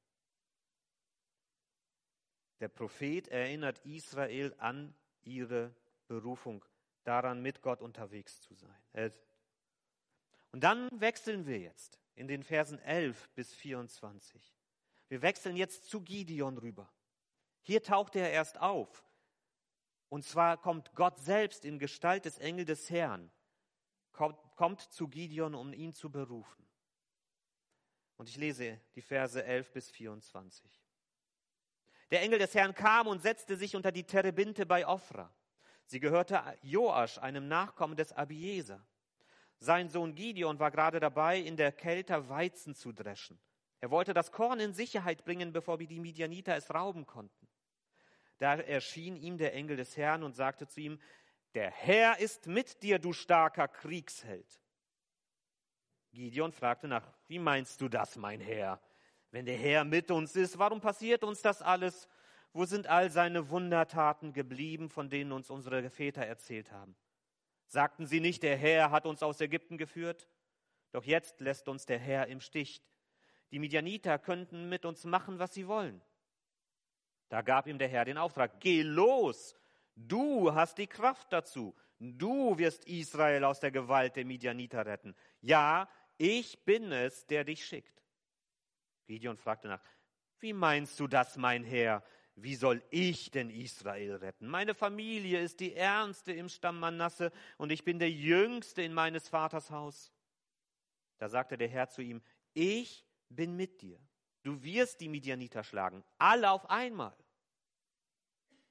der 2.60 2.68
Prophet 2.68 3.28
erinnert 3.28 3.78
Israel 3.86 4.54
an 4.58 4.94
ihre 5.22 5.74
Berufung, 6.08 6.64
daran 7.04 7.40
mit 7.40 7.62
Gott 7.62 7.80
unterwegs 7.80 8.40
zu 8.42 8.54
sein. 8.54 9.12
Und 10.52 10.62
dann 10.62 10.88
wechseln 11.00 11.46
wir 11.46 11.58
jetzt 11.58 11.98
in 12.14 12.28
den 12.28 12.42
Versen 12.42 12.78
11 12.80 13.30
bis 13.30 13.54
24. 13.54 14.54
Wir 15.08 15.22
wechseln 15.22 15.56
jetzt 15.56 15.88
zu 15.88 16.02
Gideon 16.02 16.58
rüber. 16.58 16.92
Hier 17.62 17.82
taucht 17.82 18.16
er 18.16 18.30
erst 18.30 18.60
auf. 18.60 19.06
Und 20.08 20.24
zwar 20.24 20.60
kommt 20.60 20.94
Gott 20.94 21.18
selbst 21.18 21.64
in 21.64 21.78
Gestalt 21.78 22.24
des 22.24 22.38
Engel 22.38 22.64
des 22.64 22.90
Herrn, 22.90 23.30
kommt, 24.12 24.38
kommt 24.56 24.80
zu 24.80 25.08
Gideon, 25.08 25.54
um 25.54 25.72
ihn 25.72 25.94
zu 25.94 26.10
berufen. 26.10 26.66
Und 28.20 28.28
ich 28.28 28.36
lese 28.36 28.78
die 28.96 29.00
Verse 29.00 29.42
11 29.42 29.72
bis 29.72 29.90
24. 29.90 30.70
Der 32.10 32.20
Engel 32.20 32.38
des 32.38 32.54
Herrn 32.54 32.74
kam 32.74 33.06
und 33.06 33.22
setzte 33.22 33.56
sich 33.56 33.74
unter 33.74 33.92
die 33.92 34.04
Terebinte 34.04 34.66
bei 34.66 34.86
Ophra. 34.86 35.34
Sie 35.86 36.00
gehörte 36.00 36.42
Joasch, 36.60 37.16
einem 37.16 37.48
Nachkommen 37.48 37.96
des 37.96 38.12
Abieser. 38.12 38.86
Sein 39.58 39.88
Sohn 39.88 40.14
Gideon 40.14 40.58
war 40.58 40.70
gerade 40.70 41.00
dabei, 41.00 41.38
in 41.38 41.56
der 41.56 41.72
Kälte 41.72 42.28
Weizen 42.28 42.74
zu 42.74 42.92
dreschen. 42.92 43.40
Er 43.80 43.90
wollte 43.90 44.12
das 44.12 44.32
Korn 44.32 44.60
in 44.60 44.74
Sicherheit 44.74 45.24
bringen, 45.24 45.54
bevor 45.54 45.78
die 45.78 45.98
Midianiter 45.98 46.54
es 46.54 46.74
rauben 46.74 47.06
konnten. 47.06 47.48
Da 48.36 48.56
erschien 48.56 49.16
ihm 49.16 49.38
der 49.38 49.54
Engel 49.54 49.78
des 49.78 49.96
Herrn 49.96 50.24
und 50.24 50.36
sagte 50.36 50.68
zu 50.68 50.82
ihm, 50.82 51.00
der 51.54 51.70
Herr 51.70 52.18
ist 52.18 52.46
mit 52.46 52.82
dir, 52.82 52.98
du 52.98 53.14
starker 53.14 53.66
Kriegsheld. 53.66 54.60
Gideon 56.12 56.52
fragte 56.52 56.88
nach, 56.88 57.06
wie 57.28 57.38
meinst 57.38 57.80
du 57.80 57.88
das, 57.88 58.16
mein 58.16 58.40
Herr? 58.40 58.80
Wenn 59.30 59.46
der 59.46 59.56
Herr 59.56 59.84
mit 59.84 60.10
uns 60.10 60.34
ist, 60.34 60.58
warum 60.58 60.80
passiert 60.80 61.22
uns 61.22 61.40
das 61.40 61.62
alles? 61.62 62.08
Wo 62.52 62.64
sind 62.64 62.88
all 62.88 63.10
seine 63.10 63.48
Wundertaten 63.50 64.32
geblieben, 64.32 64.90
von 64.90 65.08
denen 65.08 65.30
uns 65.30 65.50
unsere 65.50 65.88
Väter 65.88 66.26
erzählt 66.26 66.72
haben? 66.72 66.96
Sagten 67.66 68.06
sie 68.06 68.18
nicht, 68.18 68.42
der 68.42 68.56
Herr 68.56 68.90
hat 68.90 69.06
uns 69.06 69.22
aus 69.22 69.40
Ägypten 69.40 69.78
geführt? 69.78 70.28
Doch 70.90 71.04
jetzt 71.04 71.40
lässt 71.40 71.68
uns 71.68 71.86
der 71.86 72.00
Herr 72.00 72.26
im 72.26 72.40
Stich. 72.40 72.82
Die 73.52 73.60
Midianiter 73.60 74.18
könnten 74.18 74.68
mit 74.68 74.84
uns 74.84 75.04
machen, 75.04 75.38
was 75.38 75.54
sie 75.54 75.68
wollen. 75.68 76.02
Da 77.28 77.42
gab 77.42 77.68
ihm 77.68 77.78
der 77.78 77.88
Herr 77.88 78.04
den 78.04 78.18
Auftrag, 78.18 78.58
geh 78.58 78.82
los, 78.82 79.54
du 79.94 80.52
hast 80.52 80.78
die 80.78 80.88
Kraft 80.88 81.32
dazu, 81.32 81.76
du 82.00 82.58
wirst 82.58 82.84
Israel 82.86 83.44
aus 83.44 83.60
der 83.60 83.70
Gewalt 83.70 84.16
der 84.16 84.24
Midianiter 84.24 84.84
retten. 84.84 85.14
Ja, 85.40 85.88
ich 86.20 86.62
bin 86.66 86.92
es, 86.92 87.26
der 87.26 87.44
dich 87.44 87.64
schickt. 87.64 88.04
Gideon 89.06 89.38
fragte 89.38 89.68
nach, 89.68 89.82
wie 90.38 90.52
meinst 90.52 91.00
du 91.00 91.06
das, 91.06 91.38
mein 91.38 91.64
Herr? 91.64 92.04
Wie 92.34 92.56
soll 92.56 92.82
ich 92.90 93.30
denn 93.30 93.48
Israel 93.48 94.16
retten? 94.16 94.46
Meine 94.46 94.74
Familie 94.74 95.40
ist 95.40 95.60
die 95.60 95.74
ärmste 95.74 96.32
im 96.32 96.50
Stamm 96.50 96.78
Manasse 96.78 97.32
und 97.56 97.72
ich 97.72 97.84
bin 97.84 97.98
der 97.98 98.10
jüngste 98.10 98.82
in 98.82 98.92
meines 98.92 99.28
Vaters 99.28 99.70
Haus. 99.70 100.12
Da 101.16 101.30
sagte 101.30 101.56
der 101.56 101.68
Herr 101.68 101.88
zu 101.88 102.02
ihm, 102.02 102.20
ich 102.52 103.06
bin 103.30 103.56
mit 103.56 103.80
dir. 103.80 103.98
Du 104.42 104.62
wirst 104.62 105.00
die 105.00 105.08
Midianiter 105.08 105.64
schlagen, 105.64 106.04
alle 106.18 106.50
auf 106.50 106.68
einmal. 106.68 107.16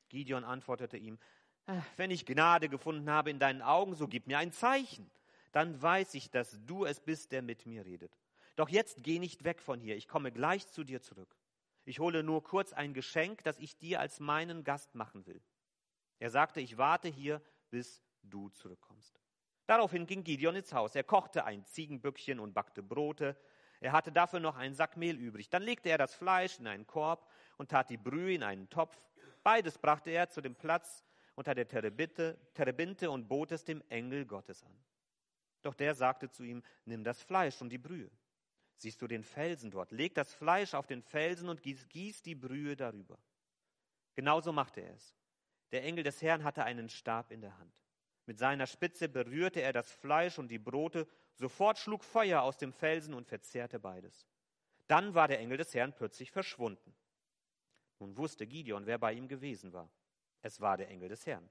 Gideon 0.10 0.44
antwortete 0.44 0.98
ihm, 0.98 1.18
ah, 1.66 1.82
wenn 1.98 2.12
ich 2.12 2.28
Gnade 2.28 2.70
gefunden 2.70 3.10
habe 3.10 3.32
in 3.32 3.40
deinen 3.40 3.64
Augen, 3.64 3.96
so 3.96 4.08
gib 4.08 4.28
mir 4.28 4.38
ein 4.38 4.52
Zeichen. 4.52 5.10
Dann 5.52 5.82
weiß 5.82 6.14
ich, 6.14 6.30
dass 6.30 6.60
du 6.66 6.86
es 6.86 7.00
bist, 7.00 7.32
der 7.32 7.42
mit 7.42 7.66
mir 7.66 7.86
redet. 7.86 8.18
Doch 8.56 8.70
jetzt 8.70 9.04
geh 9.04 9.20
nicht 9.20 9.44
weg 9.44 9.62
von 9.62 9.80
hier, 9.80 9.96
ich 9.96 10.08
komme 10.08 10.32
gleich 10.32 10.68
zu 10.68 10.84
dir 10.84 11.02
zurück. 11.02 11.36
Ich 11.86 12.00
hole 12.00 12.24
nur 12.24 12.44
kurz 12.44 12.74
ein 12.74 12.94
Geschenk, 12.94 13.44
das 13.44 13.58
ich 13.58 13.78
dir 13.78 14.00
als 14.00 14.20
meinen 14.20 14.64
Gast 14.64 14.96
machen 14.96 15.26
will. 15.26 15.42
Er 16.20 16.30
sagte, 16.30 16.60
ich 16.60 16.78
warte 16.78 17.08
hier, 17.08 17.42
bis 17.72 18.04
du 18.24 18.50
zurückkommst. 18.50 19.20
Daraufhin 19.66 20.06
ging 20.06 20.24
Gideon 20.24 20.56
ins 20.56 20.74
Haus. 20.74 20.96
Er 20.96 21.04
kochte 21.04 21.46
ein 21.46 21.66
Ziegenbückchen 21.66 22.40
und 22.40 22.54
backte 22.54 22.84
Brote. 22.84 23.38
Er 23.80 23.92
hatte 23.92 24.12
dafür 24.12 24.40
noch 24.40 24.58
einen 24.58 24.74
Sack 24.74 24.98
Mehl 24.98 25.16
übrig. 25.16 25.50
Dann 25.50 25.64
legte 25.64 25.90
er 25.90 25.98
das 25.98 26.14
Fleisch 26.14 26.60
in 26.60 26.68
einen 26.68 26.86
Korb 26.86 27.30
und 27.58 27.70
tat 27.72 27.90
die 27.90 27.98
Brühe 27.98 28.34
in 28.34 28.44
einen 28.44 28.70
Topf. 28.70 28.98
Beides 29.44 29.78
brachte 29.78 30.10
er 30.10 30.30
zu 30.30 30.42
dem 30.42 30.56
Platz 30.56 31.04
unter 31.36 31.56
der 31.56 31.68
Terebinte, 31.68 32.38
Terebinte 32.54 33.10
und 33.10 33.28
bot 33.28 33.52
es 33.52 33.64
dem 33.64 33.82
Engel 33.90 34.26
Gottes 34.26 34.64
an. 34.64 34.76
Doch 35.62 35.74
der 35.74 35.94
sagte 35.94 36.30
zu 36.30 36.44
ihm, 36.44 36.64
nimm 36.86 37.04
das 37.04 37.22
Fleisch 37.22 37.62
und 37.62 37.70
die 37.70 37.78
Brühe. 37.78 38.10
Siehst 38.78 39.02
du 39.02 39.08
den 39.08 39.24
Felsen 39.24 39.72
dort? 39.72 39.92
Leg 39.92 40.16
das 40.16 40.34
Fleisch 40.34 40.74
auf 40.74 40.88
den 40.88 41.02
Felsen 41.02 41.50
und 41.50 41.62
gieß, 41.62 41.90
gieß 41.90 42.22
die 42.22 42.36
Brühe 42.36 42.78
darüber. 42.78 43.20
Genauso 44.16 44.54
machte 44.54 44.82
er 44.82 44.94
es. 44.94 45.16
Der 45.72 45.84
Engel 45.84 46.04
des 46.04 46.22
Herrn 46.22 46.44
hatte 46.44 46.64
einen 46.64 46.90
Stab 46.90 47.32
in 47.32 47.42
der 47.42 47.58
Hand. 47.58 47.74
Mit 48.26 48.38
seiner 48.38 48.68
Spitze 48.68 49.10
berührte 49.10 49.62
er 49.62 49.74
das 49.74 49.92
Fleisch 49.92 50.40
und 50.40 50.50
die 50.50 50.60
Brote, 50.60 51.08
sofort 51.34 51.78
schlug 51.78 52.04
Feuer 52.04 52.42
aus 52.42 52.58
dem 52.58 52.72
Felsen 52.72 53.14
und 53.14 53.28
verzehrte 53.28 53.80
beides. 53.80 54.28
Dann 54.88 55.14
war 55.14 55.28
der 55.28 55.40
Engel 55.40 55.58
des 55.58 55.74
Herrn 55.74 55.94
plötzlich 55.94 56.32
verschwunden. 56.32 56.96
Nun 58.00 58.16
wusste 58.18 58.48
Gideon, 58.48 58.86
wer 58.86 58.98
bei 58.98 59.14
ihm 59.14 59.28
gewesen 59.28 59.74
war. 59.74 59.92
Es 60.42 60.62
war 60.62 60.78
der 60.78 60.90
Engel 60.90 61.10
des 61.10 61.26
Herrn. 61.26 61.50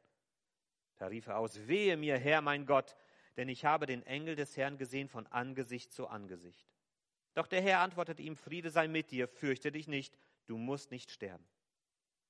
Da 0.97 1.07
rief 1.07 1.27
er 1.27 1.38
aus, 1.38 1.67
wehe 1.69 1.97
mir, 1.97 2.19
Herr 2.19 2.41
mein 2.41 2.67
Gott, 2.67 2.97
denn 3.37 3.49
ich 3.49 3.65
habe 3.65 3.87
den 3.87 4.03
Engel 4.05 4.37
des 4.37 4.57
Herrn 4.57 4.79
gesehen 4.79 5.09
von 5.09 5.27
Angesicht 5.27 5.93
zu 5.93 6.09
Angesicht. 6.09 6.67
Doch 7.35 7.47
der 7.47 7.63
Herr 7.63 7.81
antwortete 7.81 8.23
ihm, 8.23 8.37
Friede 8.37 8.71
sei 8.71 8.89
mit 8.89 9.11
dir, 9.11 9.29
fürchte 9.29 9.71
dich 9.71 9.87
nicht, 9.87 10.19
du 10.47 10.57
musst 10.57 10.91
nicht 10.91 11.11
sterben. 11.11 11.47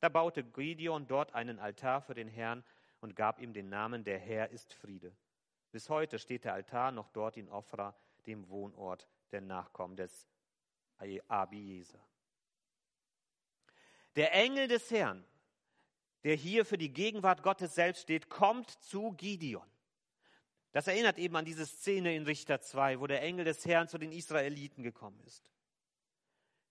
Da 0.00 0.08
baute 0.08 0.44
Gideon 0.44 1.06
dort 1.06 1.34
einen 1.34 1.58
Altar 1.58 2.02
für 2.02 2.14
den 2.14 2.28
Herrn 2.28 2.64
und 3.00 3.16
gab 3.16 3.40
ihm 3.40 3.52
den 3.52 3.68
Namen, 3.68 4.04
der 4.04 4.18
Herr 4.18 4.50
ist 4.50 4.74
Friede. 4.74 5.16
Bis 5.70 5.88
heute 5.88 6.18
steht 6.18 6.44
der 6.44 6.54
Altar 6.54 6.92
noch 6.92 7.08
dort 7.08 7.36
in 7.36 7.48
Ofra, 7.48 7.96
dem 8.26 8.48
Wohnort 8.48 9.08
der 9.32 9.40
Nachkommen 9.40 9.96
des 9.96 10.26
Abieser. 11.28 12.00
Der 14.16 14.32
Engel 14.34 14.66
des 14.66 14.90
Herrn, 14.90 15.24
der 16.24 16.34
hier 16.34 16.64
für 16.64 16.78
die 16.78 16.92
Gegenwart 16.92 17.42
Gottes 17.42 17.74
selbst 17.74 18.02
steht, 18.02 18.28
kommt 18.28 18.70
zu 18.70 19.12
Gideon. 19.12 19.66
Das 20.72 20.86
erinnert 20.86 21.18
eben 21.18 21.36
an 21.36 21.44
diese 21.44 21.66
Szene 21.66 22.14
in 22.14 22.24
Richter 22.24 22.60
2, 22.60 23.00
wo 23.00 23.06
der 23.06 23.22
Engel 23.22 23.44
des 23.44 23.64
Herrn 23.64 23.88
zu 23.88 23.98
den 23.98 24.12
Israeliten 24.12 24.82
gekommen 24.82 25.18
ist, 25.24 25.50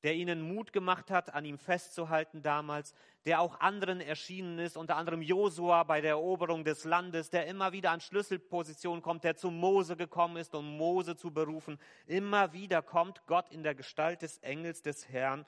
der 0.03 0.13
ihnen 0.13 0.41
Mut 0.41 0.71
gemacht 0.71 1.09
hat, 1.09 1.33
an 1.33 1.45
ihm 1.45 1.57
festzuhalten 1.57 2.43
damals, 2.43 2.93
der 3.25 3.41
auch 3.41 3.59
anderen 3.59 3.99
erschienen 3.99 4.59
ist, 4.59 4.77
unter 4.77 4.97
anderem 4.97 5.23
Josua 5.23 5.83
bei 5.83 5.99
der 5.99 6.11
Eroberung 6.11 6.63
des 6.63 6.83
Landes, 6.83 7.31
der 7.31 7.47
immer 7.47 7.71
wieder 7.71 7.91
an 7.91 7.99
Schlüsselpositionen 7.99 9.01
kommt, 9.01 9.23
der 9.23 9.35
zu 9.35 9.49
Mose 9.49 9.97
gekommen 9.97 10.37
ist, 10.37 10.53
um 10.53 10.77
Mose 10.77 11.15
zu 11.15 11.31
berufen. 11.31 11.79
Immer 12.05 12.53
wieder 12.53 12.83
kommt 12.83 13.25
Gott 13.25 13.49
in 13.49 13.63
der 13.63 13.73
Gestalt 13.73 14.21
des 14.21 14.37
Engels 14.39 14.83
des 14.83 15.09
Herrn, 15.09 15.45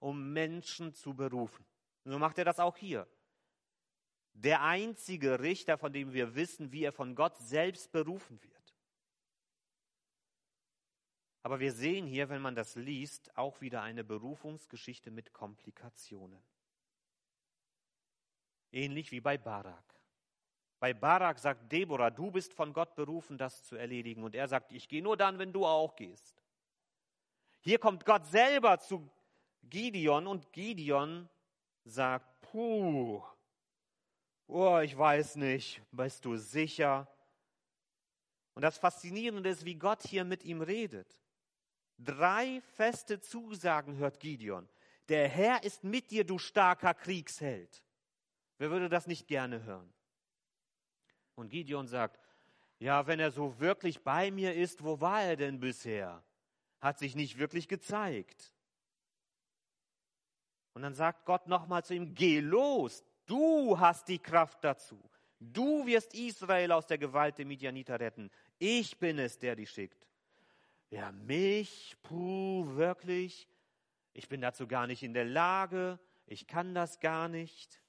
um 0.00 0.32
Menschen 0.32 0.92
zu 0.92 1.14
berufen. 1.14 1.64
So 2.04 2.18
macht 2.18 2.36
er 2.38 2.44
das 2.44 2.58
auch 2.58 2.76
hier 2.76 3.06
der 4.34 4.62
einzige 4.62 5.40
Richter, 5.40 5.78
von 5.78 5.92
dem 5.92 6.12
wir 6.12 6.34
wissen, 6.34 6.72
wie 6.72 6.84
er 6.84 6.92
von 6.92 7.14
Gott 7.14 7.36
selbst 7.38 7.92
berufen 7.92 8.42
wird. 8.42 8.52
Aber 11.42 11.58
wir 11.58 11.72
sehen 11.72 12.06
hier, 12.06 12.28
wenn 12.28 12.40
man 12.40 12.54
das 12.54 12.76
liest, 12.76 13.36
auch 13.36 13.60
wieder 13.60 13.82
eine 13.82 14.04
Berufungsgeschichte 14.04 15.10
mit 15.10 15.32
Komplikationen. 15.32 16.42
Ähnlich 18.70 19.10
wie 19.10 19.20
bei 19.20 19.36
Barak. 19.36 19.84
Bei 20.78 20.94
Barak 20.94 21.38
sagt 21.38 21.70
Deborah, 21.70 22.10
du 22.10 22.30
bist 22.30 22.54
von 22.54 22.72
Gott 22.72 22.94
berufen, 22.94 23.38
das 23.38 23.64
zu 23.64 23.76
erledigen. 23.76 24.24
Und 24.24 24.34
er 24.34 24.48
sagt, 24.48 24.72
ich 24.72 24.88
gehe 24.88 25.02
nur 25.02 25.16
dann, 25.16 25.38
wenn 25.38 25.52
du 25.52 25.66
auch 25.66 25.94
gehst. 25.94 26.42
Hier 27.60 27.78
kommt 27.78 28.04
Gott 28.04 28.26
selber 28.26 28.78
zu 28.78 29.08
Gideon 29.62 30.26
und 30.26 30.52
Gideon 30.52 31.28
sagt, 31.84 32.40
puh, 32.40 33.22
oh, 34.52 34.78
ich 34.78 34.96
weiß 34.96 35.36
nicht, 35.36 35.82
bist 35.90 36.24
du 36.24 36.36
sicher? 36.36 37.08
Und 38.54 38.62
das 38.62 38.78
Faszinierende 38.78 39.48
ist, 39.48 39.64
wie 39.64 39.76
Gott 39.76 40.02
hier 40.02 40.24
mit 40.24 40.44
ihm 40.44 40.60
redet. 40.60 41.18
Drei 41.98 42.60
feste 42.74 43.20
Zusagen 43.20 43.96
hört 43.96 44.20
Gideon. 44.20 44.68
Der 45.08 45.28
Herr 45.28 45.64
ist 45.64 45.84
mit 45.84 46.10
dir, 46.10 46.24
du 46.24 46.38
starker 46.38 46.94
Kriegsheld. 46.94 47.82
Wer 48.58 48.70
würde 48.70 48.88
das 48.88 49.06
nicht 49.06 49.26
gerne 49.26 49.62
hören? 49.64 49.92
Und 51.34 51.48
Gideon 51.48 51.86
sagt, 51.86 52.20
ja, 52.78 53.06
wenn 53.06 53.20
er 53.20 53.30
so 53.30 53.58
wirklich 53.58 54.02
bei 54.02 54.30
mir 54.30 54.54
ist, 54.54 54.84
wo 54.84 55.00
war 55.00 55.22
er 55.22 55.36
denn 55.36 55.60
bisher? 55.60 56.22
Hat 56.80 56.98
sich 56.98 57.14
nicht 57.14 57.38
wirklich 57.38 57.68
gezeigt. 57.68 58.52
Und 60.74 60.82
dann 60.82 60.94
sagt 60.94 61.24
Gott 61.24 61.46
nochmal 61.46 61.84
zu 61.84 61.94
ihm, 61.94 62.14
geh 62.14 62.40
los, 62.40 63.04
du 63.32 63.78
hast 63.78 64.08
die 64.08 64.18
Kraft 64.18 64.62
dazu. 64.62 65.00
Du 65.40 65.86
wirst 65.86 66.14
Israel 66.14 66.72
aus 66.72 66.86
der 66.86 66.98
Gewalt 66.98 67.38
der 67.38 67.46
Midianiter 67.46 67.98
retten. 67.98 68.30
Ich 68.58 68.98
bin 68.98 69.18
es, 69.18 69.38
der 69.38 69.56
dich 69.56 69.70
schickt. 69.70 70.06
Ja, 70.90 71.10
mich, 71.10 71.96
puh, 72.02 72.76
wirklich? 72.76 73.48
Ich 74.12 74.28
bin 74.28 74.42
dazu 74.42 74.66
gar 74.68 74.86
nicht 74.86 75.02
in 75.02 75.14
der 75.14 75.24
Lage. 75.24 75.98
Ich 76.26 76.46
kann 76.46 76.74
das 76.74 77.00
gar 77.00 77.28
nicht. 77.28 77.82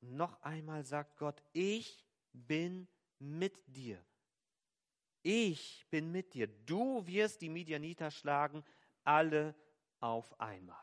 Noch 0.00 0.40
einmal 0.42 0.84
sagt 0.84 1.18
Gott, 1.18 1.42
ich 1.52 2.04
bin 2.32 2.88
mit 3.18 3.62
dir. 3.66 4.02
Ich 5.22 5.86
bin 5.90 6.10
mit 6.10 6.32
dir. 6.32 6.46
Du 6.46 7.06
wirst 7.06 7.42
die 7.42 7.50
Midianiter 7.50 8.10
schlagen, 8.10 8.64
alle 9.04 9.54
auf 10.00 10.40
einmal. 10.40 10.76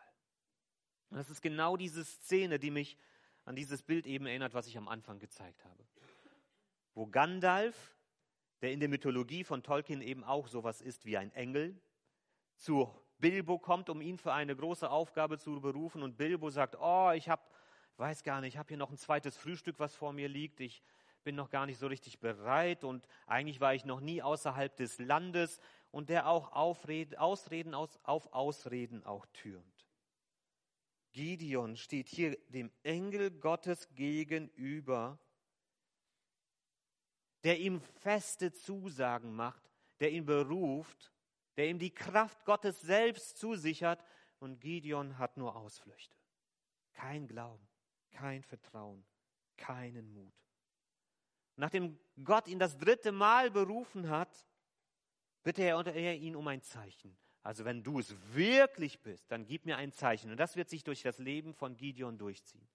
Und 1.10 1.18
das 1.18 1.30
ist 1.30 1.42
genau 1.42 1.78
diese 1.78 2.06
Szene, 2.06 2.60
die 2.60 2.72
mich 2.72 2.98
an 3.46 3.56
dieses 3.56 3.84
Bild 3.84 4.06
eben 4.08 4.26
erinnert, 4.26 4.54
was 4.54 4.68
ich 4.68 4.78
am 4.78 4.88
Anfang 4.88 5.20
gezeigt 5.20 5.64
habe. 5.64 5.86
Wo 6.94 7.08
Gandalf, 7.08 7.96
der 8.62 8.72
in 8.72 8.80
der 8.80 8.90
Mythologie 8.90 9.44
von 9.44 9.64
Tolkien 9.64 10.02
eben 10.02 10.24
auch 10.24 10.48
sowas 10.48 10.82
ist 10.82 11.06
wie 11.06 11.18
ein 11.18 11.32
Engel, 11.34 11.80
zu 12.58 12.90
Bilbo 13.20 13.60
kommt, 13.60 13.90
um 13.90 14.02
ihn 14.02 14.18
für 14.18 14.34
eine 14.34 14.56
große 14.56 14.90
Aufgabe 14.90 15.38
zu 15.38 15.62
berufen 15.62 16.04
und 16.04 16.18
Bilbo 16.18 16.50
sagt, 16.50 16.76
oh, 16.80 17.12
ich 17.12 17.30
habe, 17.30 17.42
weiß 17.98 18.24
gar 18.24 18.42
nicht, 18.42 18.56
ich 18.56 18.58
habe 18.58 18.70
hier 18.70 18.78
noch 18.78 18.92
ein 18.92 18.98
zweites 18.98 19.38
Frühstück, 19.38 19.80
was 19.80 19.96
vor 19.96 20.14
mir 20.14 20.28
liegt, 20.28 20.60
ich 20.60 20.84
bin 21.24 21.36
noch 21.36 21.50
gar 21.50 21.66
nicht 21.66 21.80
so 21.80 21.88
richtig 21.88 22.20
bereit 22.20 22.84
und 22.84 23.08
eigentlich 23.26 23.60
war 23.60 23.74
ich 23.74 23.86
noch 23.86 24.00
nie 24.00 24.22
außerhalb 24.22 24.76
des 24.76 25.00
Landes 25.00 25.60
und 25.92 26.10
der 26.10 26.28
auch 26.28 26.52
Aufred, 26.52 27.18
Ausreden 27.18 27.74
aus, 27.74 28.00
auf 28.04 28.32
Ausreden 28.34 29.04
auch 29.06 29.26
türmt. 29.28 29.75
Gideon 31.16 31.78
steht 31.78 32.10
hier 32.10 32.38
dem 32.50 32.70
Engel 32.84 33.32
Gottes 33.32 33.88
gegenüber, 33.96 35.18
der 37.46 37.58
ihm 37.58 37.80
feste 37.80 38.52
Zusagen 38.52 39.34
macht, 39.34 39.64
der 40.02 40.12
ihn 40.12 40.26
beruft, 40.26 41.14
der 41.56 41.70
ihm 41.70 41.80
die 41.80 41.94
Kraft 41.94 42.44
Gottes 42.44 42.82
selbst 42.82 43.38
zusichert 43.38 44.04
und 44.40 44.60
Gideon 44.60 45.18
hat 45.18 45.38
nur 45.38 45.56
Ausflüchte. 45.56 46.18
Kein 46.92 47.28
Glauben, 47.28 47.66
kein 48.12 48.44
Vertrauen, 48.44 49.06
keinen 49.56 50.12
Mut. 50.12 50.34
Nachdem 51.56 51.98
Gott 52.26 52.50
ihn 52.50 52.60
das 52.60 52.78
dritte 52.78 53.14
Mal 53.14 53.52
berufen 53.52 54.10
hat, 54.10 54.46
bittet 55.44 55.96
er 55.96 56.14
ihn 56.16 56.36
um 56.36 56.46
ein 56.50 56.62
Zeichen. 56.62 57.18
Also 57.46 57.64
wenn 57.64 57.84
du 57.84 58.00
es 58.00 58.16
wirklich 58.34 59.02
bist, 59.02 59.32
dann 59.32 59.46
gib 59.46 59.68
mir 59.68 59.78
ein 59.78 59.92
Zeichen. 59.92 60.32
Und 60.32 60.38
das 60.38 60.56
wird 60.56 60.68
sich 60.68 60.84
durch 60.84 61.04
das 61.04 61.20
Leben 61.20 61.54
von 61.54 61.78
Gideon 61.78 62.18
durchziehen. 62.18 62.68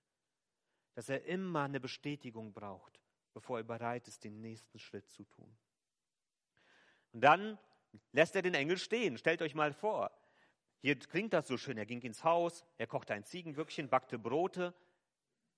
Dass 0.95 1.09
er 1.09 1.25
immer 1.25 1.65
eine 1.65 1.81
Bestätigung 1.81 2.53
braucht, 2.53 3.01
bevor 3.35 3.59
er 3.59 3.65
bereit 3.65 4.07
ist, 4.07 4.23
den 4.23 4.41
nächsten 4.41 4.79
Schritt 4.79 5.11
zu 5.11 5.25
tun. 5.25 5.53
Und 7.11 7.23
dann 7.23 7.59
lässt 8.13 8.37
er 8.37 8.43
den 8.43 8.55
Engel 8.55 8.79
stehen. 8.79 9.19
Stellt 9.19 9.43
euch 9.43 9.57
mal 9.57 9.73
vor, 9.73 10.13
hier 10.83 10.97
klingt 10.97 11.33
das 11.33 11.49
so 11.49 11.57
schön. 11.57 11.77
Er 11.77 11.87
ging 11.87 12.03
ins 12.03 12.23
Haus, 12.23 12.65
er 12.79 12.87
kochte 12.87 13.13
ein 13.13 13.25
Ziegenböckchen, 13.25 13.89
backte 13.89 14.21
Brote. 14.21 14.73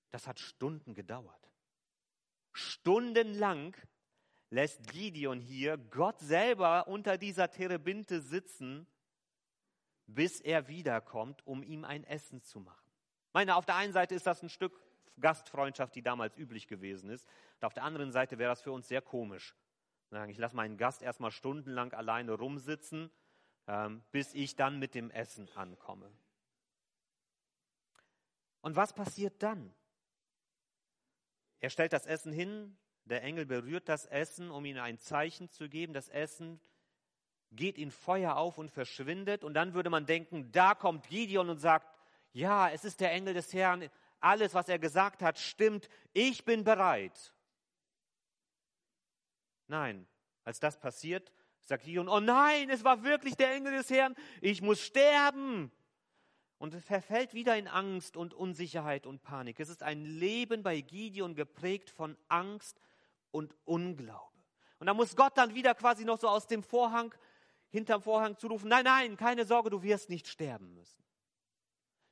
Das 0.09 0.25
hat 0.25 0.39
Stunden 0.39 0.95
gedauert. 0.95 1.51
Stundenlang 2.51 3.77
lässt 4.49 4.87
Gideon 4.91 5.39
hier 5.39 5.77
Gott 5.77 6.19
selber 6.19 6.87
unter 6.87 7.19
dieser 7.19 7.51
Terebinte 7.51 8.19
sitzen 8.19 8.87
bis 10.07 10.41
er 10.41 10.67
wiederkommt, 10.67 11.45
um 11.45 11.63
ihm 11.63 11.85
ein 11.85 12.03
Essen 12.03 12.41
zu 12.41 12.59
machen. 12.59 12.91
Ich 13.27 13.33
meine, 13.33 13.55
auf 13.55 13.65
der 13.65 13.75
einen 13.75 13.93
Seite 13.93 14.15
ist 14.15 14.27
das 14.27 14.43
ein 14.43 14.49
Stück 14.49 14.79
Gastfreundschaft, 15.19 15.95
die 15.95 16.01
damals 16.01 16.37
üblich 16.37 16.67
gewesen 16.67 17.09
ist. 17.09 17.27
Und 17.59 17.65
auf 17.65 17.73
der 17.73 17.83
anderen 17.83 18.11
Seite 18.11 18.37
wäre 18.37 18.51
das 18.51 18.61
für 18.61 18.71
uns 18.71 18.87
sehr 18.87 19.01
komisch. 19.01 19.55
Ich 20.27 20.37
lasse 20.37 20.55
meinen 20.55 20.77
Gast 20.77 21.01
erstmal 21.01 21.31
stundenlang 21.31 21.93
alleine 21.93 22.33
rumsitzen, 22.33 23.09
ähm, 23.67 24.03
bis 24.11 24.33
ich 24.33 24.55
dann 24.55 24.77
mit 24.77 24.93
dem 24.93 25.09
Essen 25.09 25.49
ankomme. 25.55 26.11
Und 28.61 28.75
was 28.75 28.93
passiert 28.93 29.41
dann? 29.41 29.73
Er 31.59 31.69
stellt 31.69 31.93
das 31.93 32.05
Essen 32.05 32.31
hin, 32.31 32.77
der 33.05 33.23
Engel 33.23 33.45
berührt 33.45 33.89
das 33.89 34.05
Essen, 34.05 34.51
um 34.51 34.65
ihm 34.65 34.77
ein 34.77 34.99
Zeichen 34.99 35.49
zu 35.49 35.67
geben. 35.67 35.93
Das 35.93 36.09
Essen 36.09 36.61
geht 37.55 37.77
in 37.77 37.91
Feuer 37.91 38.35
auf 38.35 38.57
und 38.57 38.71
verschwindet. 38.71 39.43
Und 39.43 39.53
dann 39.53 39.73
würde 39.73 39.89
man 39.89 40.05
denken, 40.05 40.51
da 40.51 40.75
kommt 40.75 41.07
Gideon 41.07 41.49
und 41.49 41.59
sagt, 41.59 41.87
ja, 42.33 42.69
es 42.69 42.83
ist 42.83 42.99
der 42.99 43.11
Engel 43.11 43.33
des 43.33 43.53
Herrn, 43.53 43.89
alles, 44.19 44.53
was 44.53 44.69
er 44.69 44.79
gesagt 44.79 45.21
hat, 45.21 45.37
stimmt, 45.37 45.89
ich 46.13 46.45
bin 46.45 46.63
bereit. 46.63 47.33
Nein, 49.67 50.07
als 50.43 50.59
das 50.59 50.79
passiert, 50.79 51.31
sagt 51.61 51.83
Gideon, 51.83 52.09
oh 52.09 52.19
nein, 52.19 52.69
es 52.69 52.83
war 52.83 53.03
wirklich 53.03 53.35
der 53.35 53.53
Engel 53.53 53.73
des 53.77 53.89
Herrn, 53.89 54.15
ich 54.41 54.61
muss 54.61 54.81
sterben. 54.81 55.71
Und 56.57 56.73
verfällt 56.75 57.33
wieder 57.33 57.57
in 57.57 57.67
Angst 57.67 58.15
und 58.15 58.33
Unsicherheit 58.33 59.05
und 59.05 59.21
Panik. 59.21 59.59
Es 59.59 59.67
ist 59.67 59.83
ein 59.83 60.05
Leben 60.05 60.63
bei 60.63 60.79
Gideon 60.79 61.35
geprägt 61.35 61.89
von 61.89 62.15
Angst 62.29 62.79
und 63.31 63.53
Unglaube. 63.65 64.31
Und 64.79 64.87
da 64.87 64.93
muss 64.93 65.17
Gott 65.17 65.37
dann 65.37 65.55
wieder 65.55 65.75
quasi 65.75 66.05
noch 66.05 66.19
so 66.19 66.29
aus 66.29 66.47
dem 66.47 66.63
Vorhang 66.63 67.13
hinterm 67.73 68.03
Vorhang 68.03 68.37
zu 68.37 68.47
rufen, 68.47 68.69
nein, 68.69 68.85
nein, 68.85 69.17
keine 69.17 69.45
Sorge, 69.45 69.71
du 69.71 69.81
wirst 69.81 70.07
nicht 70.09 70.27
sterben 70.27 70.75
müssen. 70.75 71.03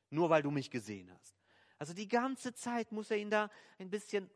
Nur 0.09 0.31
weil 0.31 0.41
du 0.41 0.49
mich 0.49 0.71
gesehen 0.71 1.13
hast. 1.13 1.39
Also 1.77 1.93
die 1.93 2.07
ganze 2.07 2.53
Zeit 2.53 2.91
muss 2.91 3.11
er 3.11 3.17
ihn 3.17 3.29
da 3.29 3.51
ein 3.77 3.91
bisschen 3.91 4.29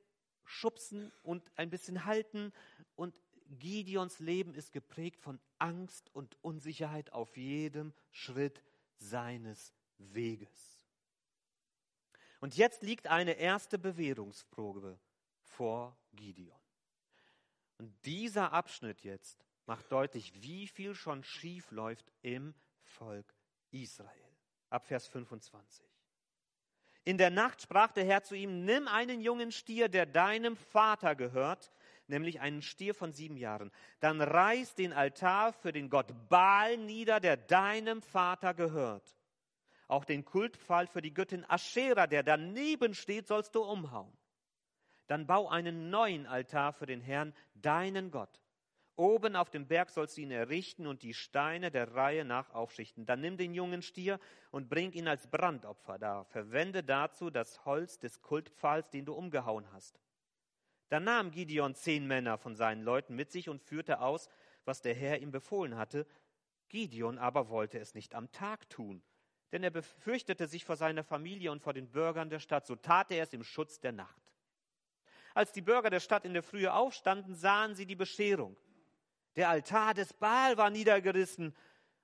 schubsen 0.44 1.12
und 1.24 1.44
ein 1.56 1.72
bisschen 1.72 2.06
halten. 2.06 2.54
Und 2.96 3.20
Gideons 3.50 4.20
Leben 4.20 4.54
ist 4.54 4.72
geprägt 4.72 5.20
von 5.20 5.40
Angst 5.58 6.14
und 6.14 6.38
Unsicherheit 6.44 7.12
auf 7.12 7.36
jedem 7.38 7.92
Schritt 8.12 8.62
seines 8.98 9.74
Weges. 9.98 10.86
Und 12.40 12.56
jetzt 12.56 12.84
liegt 12.84 13.08
eine 13.08 13.34
erste 13.34 13.80
Bewährungsprobe 13.80 15.00
vor 15.42 15.98
Gideon. 16.14 16.60
Und 17.80 17.94
dieser 18.06 18.54
Abschnitt 18.54 19.02
jetzt 19.02 19.45
macht 19.66 19.92
deutlich, 19.92 20.42
wie 20.42 20.68
viel 20.68 20.96
schon 20.96 21.24
schief 21.24 21.72
läuft 21.72 22.12
im 22.22 22.54
Volk 22.82 23.34
Israel. 23.72 24.12
Ab 24.70 24.86
Vers 24.86 25.08
25. 25.08 25.86
In 27.04 27.20
der 27.20 27.30
Nacht 27.30 27.62
sprach 27.62 27.92
der 27.92 28.06
Herr 28.06 28.24
zu 28.24 28.36
ihm, 28.36 28.66
nimm 28.66 28.88
einen 28.88 29.22
jungen 29.22 29.52
Stier, 29.52 29.90
der 29.90 30.08
deinem 30.08 30.58
Vater 30.58 31.16
gehört, 31.16 31.72
nämlich 32.08 32.42
einen 32.42 32.64
Stier 32.64 32.96
von 32.96 33.12
sieben 33.12 33.38
Jahren. 33.38 33.72
Dann 34.00 34.22
reiß 34.22 34.74
den 34.74 34.92
Altar 34.92 35.54
für 35.54 35.72
den 35.72 35.90
Gott 35.90 36.14
Baal 36.30 36.78
nieder, 36.78 37.20
der 37.20 37.38
deinem 37.38 38.02
Vater 38.02 38.56
gehört. 38.56 39.16
Auch 39.88 40.04
den 40.04 40.26
Kultpfahl 40.26 40.88
für 40.88 41.02
die 41.02 41.14
Göttin 41.14 41.46
Aschera, 41.48 42.08
der 42.08 42.24
daneben 42.24 42.96
steht, 42.96 43.28
sollst 43.28 43.54
du 43.54 43.62
umhauen. 43.62 44.18
Dann 45.06 45.28
bau 45.28 45.48
einen 45.48 45.92
neuen 45.92 46.26
Altar 46.26 46.74
für 46.74 46.88
den 46.88 47.02
Herrn, 47.02 47.36
deinen 47.54 48.10
Gott. 48.10 48.42
Oben 48.98 49.36
auf 49.36 49.50
dem 49.50 49.68
Berg 49.68 49.90
sollst 49.90 50.16
du 50.16 50.22
ihn 50.22 50.32
errichten 50.32 50.88
und 50.88 51.04
die 51.04 51.14
Steine 51.14 51.70
der 51.70 51.96
Reihe 51.96 52.24
nach 52.24 52.52
aufschichten. 52.52 53.06
Dann 53.06 53.20
nimm 53.20 53.36
den 53.36 53.54
jungen 53.54 53.82
Stier 53.82 54.20
und 54.52 54.70
bring 54.70 54.94
ihn 54.94 55.10
als 55.10 55.28
Brandopfer 55.28 56.00
dar. 56.00 56.24
Verwende 56.26 56.82
dazu 56.82 57.30
das 57.30 57.66
Holz 57.66 58.00
des 58.00 58.22
Kultpfahls, 58.22 58.90
den 58.90 59.06
du 59.06 59.14
umgehauen 59.14 59.70
hast. 59.74 60.00
Dann 60.88 61.04
nahm 61.04 61.32
Gideon 61.32 61.76
zehn 61.76 62.08
Männer 62.08 62.38
von 62.38 62.56
seinen 62.56 62.84
Leuten 62.84 63.16
mit 63.16 63.32
sich 63.32 63.50
und 63.50 63.62
führte 63.62 64.00
aus, 64.00 64.30
was 64.64 64.82
der 64.82 64.94
Herr 64.94 65.20
ihm 65.20 65.32
befohlen 65.32 65.76
hatte. 65.76 66.08
Gideon 66.70 67.18
aber 67.18 67.50
wollte 67.50 67.80
es 67.80 67.96
nicht 67.96 68.16
am 68.16 68.32
Tag 68.32 68.70
tun, 68.70 69.04
denn 69.52 69.64
er 69.64 69.72
befürchtete 69.72 70.48
sich 70.48 70.64
vor 70.64 70.78
seiner 70.78 71.04
Familie 71.04 71.52
und 71.52 71.62
vor 71.62 71.74
den 71.74 71.92
Bürgern 71.92 72.30
der 72.30 72.40
Stadt. 72.40 72.66
So 72.66 72.76
tat 72.76 73.12
er 73.12 73.24
es 73.24 73.34
im 73.34 73.44
Schutz 73.44 73.80
der 73.80 73.92
Nacht. 73.92 74.22
Als 75.34 75.52
die 75.52 75.62
Bürger 75.62 75.90
der 75.90 76.00
Stadt 76.00 76.24
in 76.24 76.34
der 76.34 76.44
Frühe 76.44 76.74
aufstanden, 76.74 77.36
sahen 77.36 77.76
sie 77.76 77.86
die 77.86 77.96
Bescherung. 77.96 78.56
Der 79.36 79.50
Altar 79.50 79.94
des 79.94 80.14
Baal 80.14 80.58
war 80.58 80.70
niedergerissen 80.70 81.56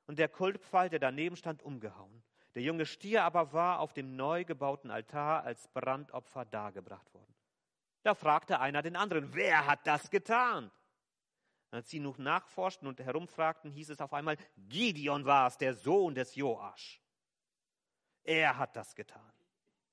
und 0.08 0.20
der 0.20 0.28
Kultpfahl, 0.28 0.90
der 0.90 1.00
daneben 1.00 1.36
stand, 1.36 1.64
umgehauen. 1.64 2.24
Der 2.56 2.64
junge 2.64 2.86
Stier 2.86 3.24
aber 3.24 3.54
war 3.54 3.80
auf 3.80 3.94
dem 3.94 4.16
neu 4.16 4.44
gebauten 4.44 4.92
Altar 4.92 5.44
als 5.44 5.68
Brandopfer 5.70 6.46
dargebracht 6.46 7.14
worden. 7.14 7.34
Da 8.04 8.16
fragte 8.16 8.60
einer 8.60 8.82
den 8.82 8.96
anderen, 8.96 9.34
wer 9.34 9.68
hat 9.68 9.86
das 9.88 10.10
getan? 10.10 10.72
Als 11.70 11.90
sie 11.90 12.00
noch 12.00 12.18
nachforschten 12.18 12.88
und 12.88 13.00
herumfragten, 13.00 13.72
hieß 13.72 13.92
es 13.92 14.02
auf 14.02 14.14
einmal, 14.14 14.36
Gideon 14.58 15.24
war 15.24 15.48
es, 15.48 15.58
der 15.58 15.74
Sohn 15.74 16.14
des 16.14 16.36
Joasch. 16.36 17.02
Er 18.24 18.58
hat 18.58 18.76
das 18.76 18.94
getan. 18.96 19.32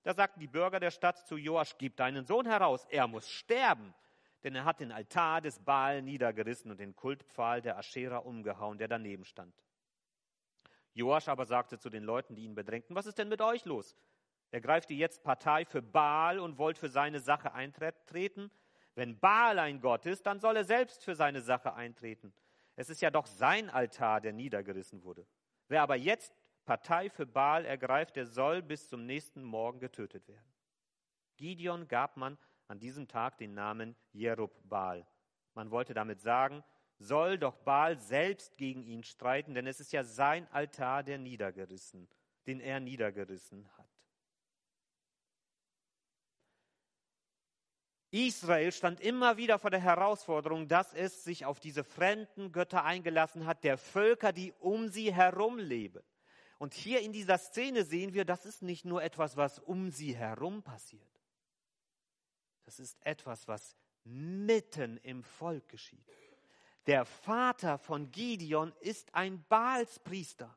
Da 0.02 0.14
sagten 0.14 0.40
die 0.40 0.48
Bürger 0.48 0.80
der 0.80 0.90
Stadt 0.90 1.24
zu 1.26 1.36
Joasch, 1.36 1.76
gib 1.78 1.96
deinen 1.96 2.26
Sohn 2.26 2.46
heraus, 2.46 2.84
er 2.86 3.06
muss 3.06 3.28
sterben, 3.28 3.94
denn 4.44 4.54
er 4.54 4.64
hat 4.64 4.80
den 4.80 4.92
Altar 4.92 5.40
des 5.40 5.58
Baal 5.58 6.02
niedergerissen 6.02 6.70
und 6.70 6.78
den 6.78 6.94
Kultpfahl 6.94 7.60
der 7.60 7.78
Aschera 7.78 8.18
umgehauen, 8.18 8.78
der 8.78 8.88
daneben 8.88 9.24
stand. 9.24 9.54
Joasch 10.94 11.28
aber 11.28 11.46
sagte 11.46 11.78
zu 11.78 11.90
den 11.90 12.04
Leuten, 12.04 12.34
die 12.34 12.44
ihn 12.44 12.54
bedrängten, 12.54 12.96
was 12.96 13.06
ist 13.06 13.18
denn 13.18 13.28
mit 13.28 13.40
euch 13.40 13.64
los? 13.64 13.96
Ergreift 14.50 14.90
ihr 14.90 14.96
jetzt 14.96 15.22
Partei 15.22 15.64
für 15.64 15.82
Baal 15.82 16.38
und 16.38 16.58
wollt 16.58 16.78
für 16.78 16.88
seine 16.88 17.20
Sache 17.20 17.52
eintreten? 17.52 18.50
Wenn 18.94 19.18
Baal 19.18 19.58
ein 19.58 19.80
Gott 19.80 20.06
ist, 20.06 20.26
dann 20.26 20.40
soll 20.40 20.56
er 20.56 20.64
selbst 20.64 21.04
für 21.04 21.14
seine 21.14 21.40
Sache 21.40 21.74
eintreten. 21.74 22.32
Es 22.74 22.88
ist 22.88 23.00
ja 23.00 23.10
doch 23.10 23.26
sein 23.26 23.70
Altar, 23.70 24.20
der 24.20 24.32
niedergerissen 24.32 25.02
wurde. 25.04 25.26
Wer 25.68 25.82
aber 25.82 25.96
jetzt 25.96 26.32
Partei 26.64 27.10
für 27.10 27.26
Baal 27.26 27.64
ergreift, 27.64 28.16
der 28.16 28.26
soll 28.26 28.62
bis 28.62 28.88
zum 28.88 29.06
nächsten 29.06 29.42
Morgen 29.42 29.80
getötet 29.80 30.26
werden. 30.28 30.52
Gideon 31.36 31.86
gab 31.88 32.16
man 32.16 32.38
an 32.68 32.78
diesem 32.78 33.08
Tag 33.08 33.38
den 33.38 33.54
Namen 33.54 33.96
Jerub 34.12 34.52
Baal. 34.68 35.06
Man 35.54 35.70
wollte 35.70 35.94
damit 35.94 36.20
sagen, 36.20 36.62
soll 36.98 37.38
doch 37.38 37.56
Baal 37.56 37.98
selbst 37.98 38.56
gegen 38.56 38.84
ihn 38.84 39.02
streiten, 39.02 39.54
denn 39.54 39.66
es 39.66 39.80
ist 39.80 39.92
ja 39.92 40.04
sein 40.04 40.46
Altar, 40.52 41.02
der 41.02 41.18
niedergerissen, 41.18 42.08
den 42.46 42.60
er 42.60 42.80
niedergerissen 42.80 43.68
hat. 43.76 43.88
Israel 48.10 48.72
stand 48.72 49.00
immer 49.00 49.36
wieder 49.36 49.58
vor 49.58 49.70
der 49.70 49.80
Herausforderung, 49.80 50.66
dass 50.66 50.94
es 50.94 51.24
sich 51.24 51.44
auf 51.44 51.60
diese 51.60 51.84
fremden 51.84 52.52
Götter 52.52 52.84
eingelassen 52.84 53.46
hat, 53.46 53.64
der 53.64 53.76
Völker, 53.76 54.32
die 54.32 54.52
um 54.60 54.88
sie 54.88 55.12
herum 55.12 55.58
leben. 55.58 56.02
Und 56.58 56.74
hier 56.74 57.00
in 57.02 57.12
dieser 57.12 57.38
Szene 57.38 57.84
sehen 57.84 58.14
wir, 58.14 58.24
das 58.24 58.46
ist 58.46 58.62
nicht 58.62 58.84
nur 58.84 59.02
etwas, 59.02 59.36
was 59.36 59.58
um 59.58 59.90
sie 59.90 60.16
herum 60.16 60.62
passiert. 60.62 61.17
Das 62.68 62.80
ist 62.80 62.98
etwas, 63.00 63.48
was 63.48 63.74
mitten 64.04 64.98
im 64.98 65.24
Volk 65.24 65.70
geschieht. 65.70 66.04
Der 66.86 67.06
Vater 67.06 67.78
von 67.78 68.10
Gideon 68.10 68.74
ist 68.80 69.14
ein 69.14 69.42
Baalspriester 69.48 70.54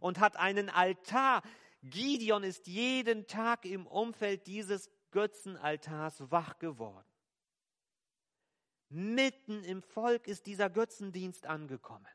und 0.00 0.18
hat 0.18 0.34
einen 0.34 0.68
Altar. 0.68 1.44
Gideon 1.84 2.42
ist 2.42 2.66
jeden 2.66 3.28
Tag 3.28 3.66
im 3.66 3.86
Umfeld 3.86 4.48
dieses 4.48 4.90
Götzenaltars 5.12 6.28
wach 6.32 6.58
geworden. 6.58 7.06
Mitten 8.88 9.62
im 9.62 9.82
Volk 9.82 10.26
ist 10.26 10.46
dieser 10.46 10.68
Götzendienst 10.68 11.46
angekommen. 11.46 12.08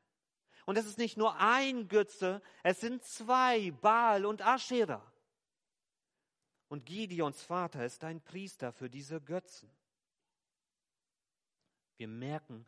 Und 0.65 0.77
es 0.77 0.85
ist 0.85 0.97
nicht 0.97 1.15
nur 1.15 1.37
ein 1.37 1.87
Götze, 1.87 2.41
es 2.61 2.81
sind 2.81 3.05
zwei, 3.05 3.71
Baal 3.71 4.25
und 4.25 4.45
Aschera. 4.45 5.10
Und 6.71 6.85
Gideons 6.85 7.43
Vater 7.43 7.83
ist 7.83 8.01
ein 8.05 8.21
Priester 8.21 8.71
für 8.71 8.89
diese 8.89 9.19
Götzen. 9.19 9.69
Wir 11.97 12.07
merken, 12.07 12.65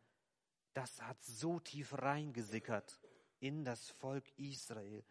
das 0.73 1.01
hat 1.01 1.23
so 1.23 1.61
tief 1.61 1.93
reingesickert 1.93 2.99
in 3.39 3.63
das 3.63 3.91
Volk 3.91 4.25
Israel, 4.35 5.05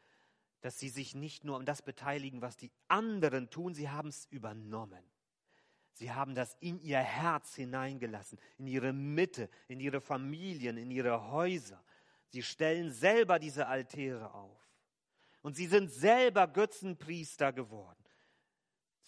dass 0.60 0.78
sie 0.78 0.90
sich 0.90 1.14
nicht 1.14 1.42
nur 1.42 1.56
um 1.56 1.64
das 1.64 1.80
beteiligen, 1.80 2.42
was 2.42 2.58
die 2.58 2.70
anderen 2.86 3.48
tun, 3.48 3.72
sie 3.72 3.88
haben 3.88 4.10
es 4.10 4.26
übernommen. 4.26 5.02
Sie 5.94 6.12
haben 6.12 6.34
das 6.34 6.54
in 6.60 6.78
ihr 6.78 6.98
Herz 6.98 7.54
hineingelassen, 7.54 8.38
in 8.58 8.66
ihre 8.66 8.92
Mitte, 8.92 9.48
in 9.68 9.80
ihre 9.80 10.02
Familien, 10.02 10.76
in 10.76 10.90
ihre 10.90 11.30
Häuser. 11.30 11.82
Sie 12.28 12.42
stellen 12.42 12.92
selber 12.92 13.38
diese 13.38 13.68
Altäre 13.68 14.34
auf. 14.34 14.60
Und 15.40 15.56
sie 15.56 15.66
sind 15.66 15.90
selber 15.90 16.46
Götzenpriester 16.46 17.54
geworden. 17.54 18.01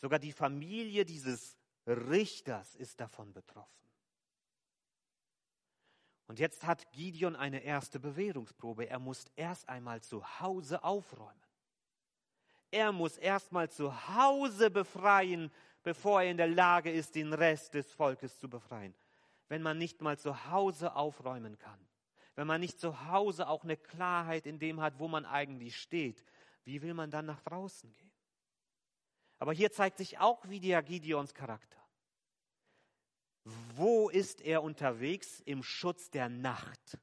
Sogar 0.04 0.18
die 0.18 0.32
Familie 0.32 1.06
dieses 1.06 1.56
Richters 1.86 2.76
ist 2.76 3.00
davon 3.00 3.32
betroffen. 3.32 3.88
Und 6.26 6.38
jetzt 6.38 6.66
hat 6.66 6.92
Gideon 6.92 7.34
eine 7.34 7.60
erste 7.60 7.98
Bewährungsprobe. 7.98 8.86
Er 8.86 8.98
muss 8.98 9.24
erst 9.34 9.66
einmal 9.66 10.02
zu 10.02 10.22
Hause 10.40 10.84
aufräumen. 10.84 11.48
Er 12.70 12.92
muss 12.92 13.16
erst 13.16 13.50
mal 13.50 13.70
zu 13.70 13.90
Hause 14.14 14.70
befreien, 14.70 15.50
bevor 15.82 16.20
er 16.20 16.32
in 16.32 16.36
der 16.36 16.48
Lage 16.48 16.92
ist, 16.92 17.14
den 17.14 17.32
Rest 17.32 17.72
des 17.72 17.90
Volkes 17.90 18.38
zu 18.38 18.50
befreien. 18.50 18.94
Wenn 19.48 19.62
man 19.62 19.78
nicht 19.78 20.02
mal 20.02 20.18
zu 20.18 20.50
Hause 20.50 20.96
aufräumen 20.96 21.56
kann, 21.56 21.80
wenn 22.34 22.46
man 22.46 22.60
nicht 22.60 22.78
zu 22.78 23.06
Hause 23.06 23.48
auch 23.48 23.64
eine 23.64 23.78
Klarheit 23.78 24.44
in 24.46 24.58
dem 24.58 24.82
hat, 24.82 24.98
wo 24.98 25.08
man 25.08 25.24
eigentlich 25.24 25.80
steht, 25.80 26.22
wie 26.64 26.82
will 26.82 26.92
man 26.92 27.10
dann 27.10 27.24
nach 27.24 27.40
draußen 27.40 27.90
gehen? 27.94 28.03
Aber 29.44 29.52
hier 29.52 29.70
zeigt 29.70 29.98
sich 29.98 30.16
auch 30.16 30.48
wieder 30.48 30.82
Gideons 30.82 31.34
Charakter. 31.34 31.78
Wo 33.74 34.08
ist 34.08 34.40
er 34.40 34.62
unterwegs? 34.62 35.40
Im 35.40 35.62
Schutz 35.62 36.10
der 36.10 36.30
Nacht. 36.30 36.98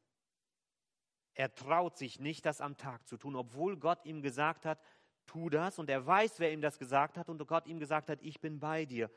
Er 1.36 1.54
traut 1.54 2.00
sich 2.00 2.20
nicht, 2.20 2.44
das 2.48 2.60
am 2.60 2.78
Tag 2.78 3.08
zu 3.08 3.18
tun, 3.18 3.36
obwohl 3.36 3.78
Gott 3.78 4.04
ihm 4.06 4.24
gesagt 4.24 4.66
hat, 4.66 4.82
tu 5.28 5.52
das. 5.52 5.78
Und 5.78 5.88
er 5.92 6.04
weiß, 6.04 6.40
wer 6.40 6.52
ihm 6.52 6.62
das 6.62 6.80
gesagt 6.80 7.20
hat 7.20 7.30
und 7.30 7.46
Gott 7.46 7.68
ihm 7.68 7.78
gesagt 7.78 8.10
hat, 8.10 8.24
ich 8.24 8.42
bin 8.42 8.60
bei 8.60 8.86
dir. 8.86 9.12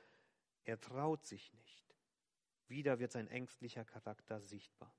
Er 0.64 0.78
traut 0.78 1.24
sich 1.24 1.50
nicht. 1.54 1.96
Wieder 2.68 2.98
wird 2.98 3.12
sein 3.12 3.28
ängstlicher 3.28 3.86
Charakter 3.86 4.42
sichtbar. 4.42 4.94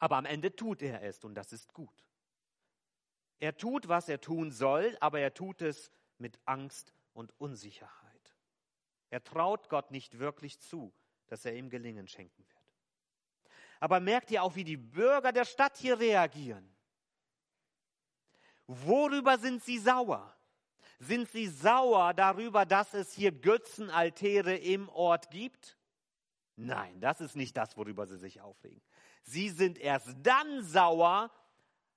Aber 0.00 0.16
am 0.16 0.24
Ende 0.24 0.56
tut 0.56 0.82
er 0.82 1.04
es 1.04 1.22
und 1.22 1.36
das 1.36 1.52
ist 1.52 1.72
gut. 1.74 2.08
Er 3.38 3.56
tut, 3.56 3.86
was 3.86 4.08
er 4.08 4.20
tun 4.20 4.50
soll, 4.50 4.96
aber 4.98 5.20
er 5.20 5.32
tut 5.32 5.62
es 5.62 5.92
mit 6.18 6.36
Angst 6.44 6.92
und 7.20 7.38
Unsicherheit. 7.38 8.34
Er 9.10 9.22
traut 9.22 9.68
Gott 9.68 9.90
nicht 9.90 10.18
wirklich 10.18 10.58
zu, 10.58 10.92
dass 11.26 11.44
er 11.44 11.54
ihm 11.54 11.68
Gelingen 11.68 12.08
schenken 12.08 12.44
wird. 12.48 12.74
Aber 13.78 14.00
merkt 14.00 14.30
ihr 14.30 14.42
auch, 14.42 14.56
wie 14.56 14.64
die 14.64 14.78
Bürger 14.78 15.30
der 15.30 15.44
Stadt 15.44 15.76
hier 15.76 16.00
reagieren? 16.00 16.74
Worüber 18.66 19.38
sind 19.38 19.62
sie 19.62 19.78
sauer? 19.78 20.34
Sind 20.98 21.28
sie 21.30 21.46
sauer 21.46 22.14
darüber, 22.14 22.64
dass 22.64 22.94
es 22.94 23.12
hier 23.12 23.32
Götzenaltäre 23.32 24.56
im 24.56 24.88
Ort 24.88 25.30
gibt? 25.30 25.76
Nein, 26.56 27.00
das 27.00 27.20
ist 27.20 27.36
nicht 27.36 27.56
das, 27.56 27.76
worüber 27.76 28.06
sie 28.06 28.18
sich 28.18 28.40
aufregen. 28.40 28.82
Sie 29.22 29.50
sind 29.50 29.78
erst 29.78 30.14
dann 30.22 30.62
sauer, 30.62 31.30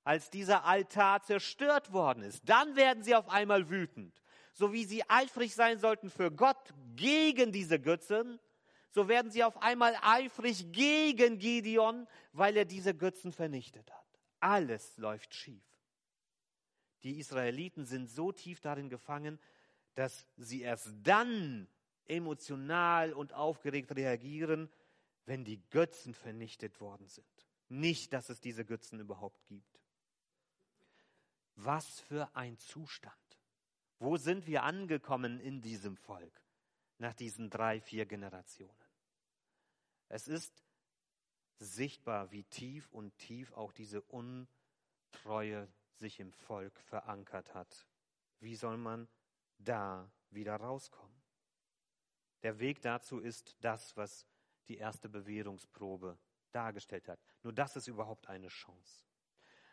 als 0.03 0.29
dieser 0.29 0.65
Altar 0.65 1.21
zerstört 1.21 1.93
worden 1.93 2.23
ist. 2.23 2.41
Dann 2.47 2.75
werden 2.75 3.03
sie 3.03 3.15
auf 3.15 3.29
einmal 3.29 3.69
wütend. 3.69 4.22
So 4.53 4.71
wie 4.71 4.85
sie 4.85 5.03
eifrig 5.09 5.55
sein 5.55 5.79
sollten 5.79 6.09
für 6.09 6.31
Gott 6.31 6.73
gegen 6.95 7.51
diese 7.51 7.79
Götzen, 7.79 8.39
so 8.91 9.07
werden 9.07 9.31
sie 9.31 9.43
auf 9.43 9.61
einmal 9.61 9.97
eifrig 10.01 10.71
gegen 10.71 11.39
Gideon, 11.39 12.07
weil 12.31 12.55
er 12.55 12.65
diese 12.65 12.93
Götzen 12.93 13.31
vernichtet 13.31 13.91
hat. 13.91 14.05
Alles 14.39 14.97
läuft 14.97 15.33
schief. 15.33 15.63
Die 17.03 17.17
Israeliten 17.17 17.85
sind 17.85 18.09
so 18.09 18.31
tief 18.31 18.59
darin 18.61 18.89
gefangen, 18.89 19.39
dass 19.95 20.27
sie 20.37 20.61
erst 20.61 20.89
dann 21.01 21.67
emotional 22.05 23.13
und 23.13 23.33
aufgeregt 23.33 23.95
reagieren, 23.95 24.69
wenn 25.25 25.43
die 25.43 25.61
Götzen 25.69 26.13
vernichtet 26.13 26.79
worden 26.79 27.07
sind. 27.07 27.25
Nicht, 27.69 28.13
dass 28.13 28.29
es 28.29 28.39
diese 28.39 28.65
Götzen 28.65 28.99
überhaupt 28.99 29.45
gibt. 29.45 29.79
Was 31.55 31.99
für 32.01 32.35
ein 32.35 32.57
Zustand. 32.59 33.13
Wo 34.03 34.17
sind 34.17 34.47
wir 34.47 34.63
angekommen 34.63 35.39
in 35.39 35.61
diesem 35.61 35.95
Volk 35.95 36.41
nach 36.97 37.13
diesen 37.13 37.49
drei, 37.49 37.79
vier 37.79 38.05
Generationen? 38.05 38.83
Es 40.09 40.27
ist 40.27 40.61
sichtbar, 41.57 42.29
wie 42.29 42.43
tief 42.43 42.91
und 42.91 43.17
tief 43.17 43.53
auch 43.53 43.71
diese 43.71 44.01
Untreue 44.01 45.69
sich 45.95 46.19
im 46.19 46.33
Volk 46.33 46.77
verankert 46.81 47.53
hat. 47.53 47.87
Wie 48.41 48.57
soll 48.57 48.75
man 48.75 49.07
da 49.57 50.11
wieder 50.31 50.57
rauskommen? 50.57 51.23
Der 52.41 52.59
Weg 52.59 52.81
dazu 52.81 53.19
ist 53.19 53.55
das, 53.61 53.95
was 53.95 54.27
die 54.67 54.79
erste 54.79 55.07
Bewährungsprobe 55.07 56.19
dargestellt 56.51 57.07
hat. 57.07 57.21
Nur 57.41 57.53
das 57.53 57.77
ist 57.77 57.87
überhaupt 57.87 58.27
eine 58.27 58.49
Chance. 58.49 59.05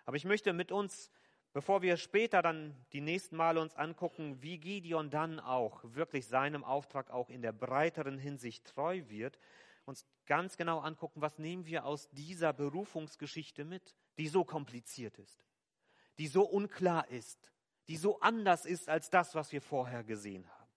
Aber 0.04 0.16
ich 0.16 0.24
möchte 0.24 0.52
mit 0.52 0.70
uns 0.70 1.10
Bevor 1.52 1.82
wir 1.82 1.96
später 1.96 2.42
dann 2.42 2.76
die 2.92 3.00
nächsten 3.00 3.36
Male 3.36 3.60
uns 3.60 3.74
angucken, 3.74 4.40
wie 4.40 4.58
Gideon 4.58 5.10
dann 5.10 5.40
auch 5.40 5.80
wirklich 5.82 6.26
seinem 6.26 6.62
Auftrag 6.62 7.10
auch 7.10 7.28
in 7.28 7.42
der 7.42 7.52
breiteren 7.52 8.18
Hinsicht 8.18 8.64
treu 8.66 9.02
wird, 9.08 9.38
uns 9.84 10.06
ganz 10.26 10.56
genau 10.56 10.78
angucken, 10.78 11.20
was 11.20 11.38
nehmen 11.38 11.66
wir 11.66 11.84
aus 11.84 12.08
dieser 12.10 12.52
Berufungsgeschichte 12.52 13.64
mit, 13.64 13.96
die 14.18 14.28
so 14.28 14.44
kompliziert 14.44 15.18
ist, 15.18 15.44
die 16.18 16.28
so 16.28 16.44
unklar 16.44 17.08
ist, 17.08 17.50
die 17.88 17.96
so 17.96 18.20
anders 18.20 18.64
ist 18.64 18.88
als 18.88 19.10
das, 19.10 19.34
was 19.34 19.50
wir 19.50 19.60
vorher 19.60 20.04
gesehen 20.04 20.48
haben. 20.48 20.70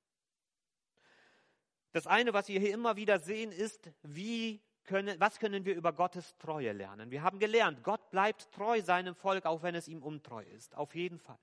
Das 1.92 2.08
eine, 2.08 2.34
was 2.34 2.48
wir 2.48 2.60
hier 2.60 2.74
immer 2.74 2.96
wieder 2.96 3.20
sehen, 3.20 3.52
ist, 3.52 3.92
wie 4.02 4.64
können, 4.84 5.20
was 5.20 5.40
können 5.40 5.66
wir 5.66 5.76
über 5.76 5.94
Gottes 5.94 6.38
Treue 6.38 6.72
lernen? 6.72 7.12
Wir 7.12 7.24
haben 7.24 7.40
gelernt, 7.40 7.84
Gott 7.84 8.12
bleibt 8.12 8.52
treu 8.52 8.82
seinem 8.82 9.16
Volk, 9.16 9.46
auch 9.46 9.64
wenn 9.64 9.76
es 9.76 9.88
ihm 9.88 10.04
untreu 10.04 10.44
ist. 10.44 10.76
Auf 10.76 10.96
jeden 10.96 11.20
Fall. 11.20 11.40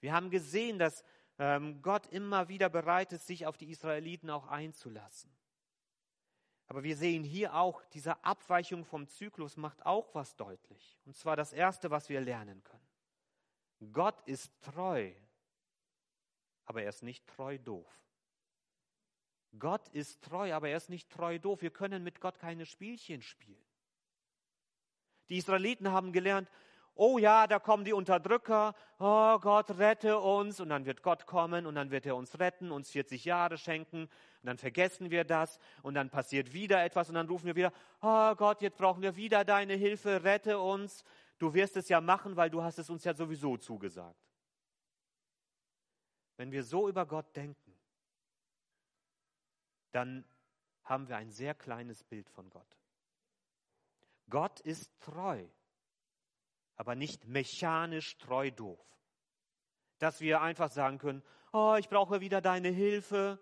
Wir 0.00 0.12
haben 0.12 0.30
gesehen, 0.30 0.78
dass 0.78 1.04
ähm, 1.38 1.80
Gott 1.82 2.06
immer 2.06 2.48
wieder 2.48 2.68
bereit 2.68 3.12
ist, 3.12 3.26
sich 3.26 3.46
auf 3.46 3.56
die 3.56 3.70
Israeliten 3.70 4.30
auch 4.30 4.46
einzulassen. 4.46 5.30
Aber 6.66 6.84
wir 6.84 6.96
sehen 6.96 7.24
hier 7.24 7.54
auch, 7.54 7.84
diese 7.86 8.22
Abweichung 8.24 8.84
vom 8.84 9.08
Zyklus 9.08 9.56
macht 9.56 9.84
auch 9.84 10.14
was 10.14 10.36
deutlich. 10.36 10.98
Und 11.04 11.16
zwar 11.16 11.34
das 11.34 11.52
Erste, 11.52 11.90
was 11.90 12.08
wir 12.08 12.20
lernen 12.20 12.62
können. 12.62 13.92
Gott 13.92 14.20
ist 14.26 14.52
treu, 14.62 15.10
aber 16.66 16.82
er 16.82 16.90
ist 16.90 17.02
nicht 17.02 17.26
treu 17.26 17.58
doof. 17.58 17.90
Gott 19.58 19.88
ist 19.88 20.22
treu, 20.22 20.52
aber 20.52 20.68
er 20.68 20.76
ist 20.76 20.90
nicht 20.90 21.10
treu 21.10 21.38
doof. 21.38 21.62
Wir 21.62 21.70
können 21.70 22.04
mit 22.04 22.20
Gott 22.20 22.38
keine 22.38 22.66
Spielchen 22.66 23.22
spielen. 23.22 23.64
Die 25.28 25.36
Israeliten 25.36 25.90
haben 25.90 26.12
gelernt, 26.12 26.48
oh 26.94 27.18
ja, 27.18 27.46
da 27.46 27.58
kommen 27.58 27.84
die 27.84 27.92
Unterdrücker, 27.92 28.74
oh 28.98 29.38
Gott, 29.38 29.78
rette 29.78 30.18
uns. 30.18 30.60
Und 30.60 30.68
dann 30.68 30.84
wird 30.86 31.02
Gott 31.02 31.26
kommen 31.26 31.66
und 31.66 31.74
dann 31.74 31.90
wird 31.90 32.06
er 32.06 32.16
uns 32.16 32.38
retten, 32.38 32.70
uns 32.70 32.90
40 32.90 33.24
Jahre 33.24 33.56
schenken. 33.58 34.02
Und 34.02 34.46
dann 34.46 34.58
vergessen 34.58 35.10
wir 35.10 35.24
das 35.24 35.58
und 35.82 35.94
dann 35.94 36.10
passiert 36.10 36.52
wieder 36.52 36.84
etwas 36.84 37.08
und 37.08 37.14
dann 37.14 37.28
rufen 37.28 37.46
wir 37.46 37.56
wieder, 37.56 37.72
oh 38.02 38.34
Gott, 38.34 38.62
jetzt 38.62 38.76
brauchen 38.76 39.02
wir 39.02 39.16
wieder 39.16 39.44
deine 39.44 39.74
Hilfe, 39.74 40.24
rette 40.24 40.58
uns. 40.58 41.04
Du 41.38 41.54
wirst 41.54 41.76
es 41.76 41.88
ja 41.88 42.00
machen, 42.00 42.36
weil 42.36 42.50
du 42.50 42.62
hast 42.62 42.78
es 42.78 42.90
uns 42.90 43.02
ja 43.04 43.14
sowieso 43.14 43.56
zugesagt. 43.56 44.20
Wenn 46.36 46.52
wir 46.52 46.64
so 46.64 46.88
über 46.88 47.06
Gott 47.06 47.34
denken, 47.34 47.69
dann 49.92 50.24
haben 50.84 51.08
wir 51.08 51.16
ein 51.16 51.30
sehr 51.30 51.54
kleines 51.54 52.02
Bild 52.04 52.28
von 52.30 52.50
Gott. 52.50 52.66
Gott 54.28 54.60
ist 54.60 54.90
treu, 55.00 55.44
aber 56.76 56.94
nicht 56.94 57.26
mechanisch 57.26 58.16
treu 58.18 58.50
doof. 58.50 58.78
Dass 59.98 60.20
wir 60.20 60.40
einfach 60.40 60.70
sagen 60.70 60.98
können, 60.98 61.22
oh, 61.52 61.76
ich 61.78 61.88
brauche 61.88 62.20
wieder 62.20 62.40
deine 62.40 62.68
Hilfe. 62.68 63.38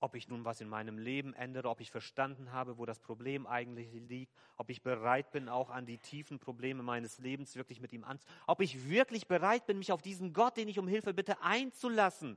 Ob 0.00 0.14
ich 0.14 0.28
nun 0.28 0.44
was 0.44 0.60
in 0.60 0.68
meinem 0.68 0.98
Leben 0.98 1.32
ändere, 1.32 1.70
ob 1.70 1.80
ich 1.80 1.90
verstanden 1.90 2.52
habe, 2.52 2.76
wo 2.76 2.84
das 2.84 3.00
Problem 3.00 3.46
eigentlich 3.46 3.90
liegt, 3.92 4.34
ob 4.56 4.68
ich 4.68 4.82
bereit 4.82 5.30
bin, 5.30 5.48
auch 5.48 5.70
an 5.70 5.86
die 5.86 5.96
tiefen 5.96 6.38
Probleme 6.38 6.82
meines 6.82 7.18
Lebens 7.18 7.56
wirklich 7.56 7.80
mit 7.80 7.94
ihm 7.94 8.04
anzusehen, 8.04 8.36
ob 8.46 8.60
ich 8.60 8.90
wirklich 8.90 9.26
bereit 9.26 9.64
bin, 9.64 9.78
mich 9.78 9.92
auf 9.92 10.02
diesen 10.02 10.34
Gott, 10.34 10.58
den 10.58 10.68
ich 10.68 10.78
um 10.78 10.86
Hilfe 10.86 11.14
bitte, 11.14 11.40
einzulassen. 11.40 12.36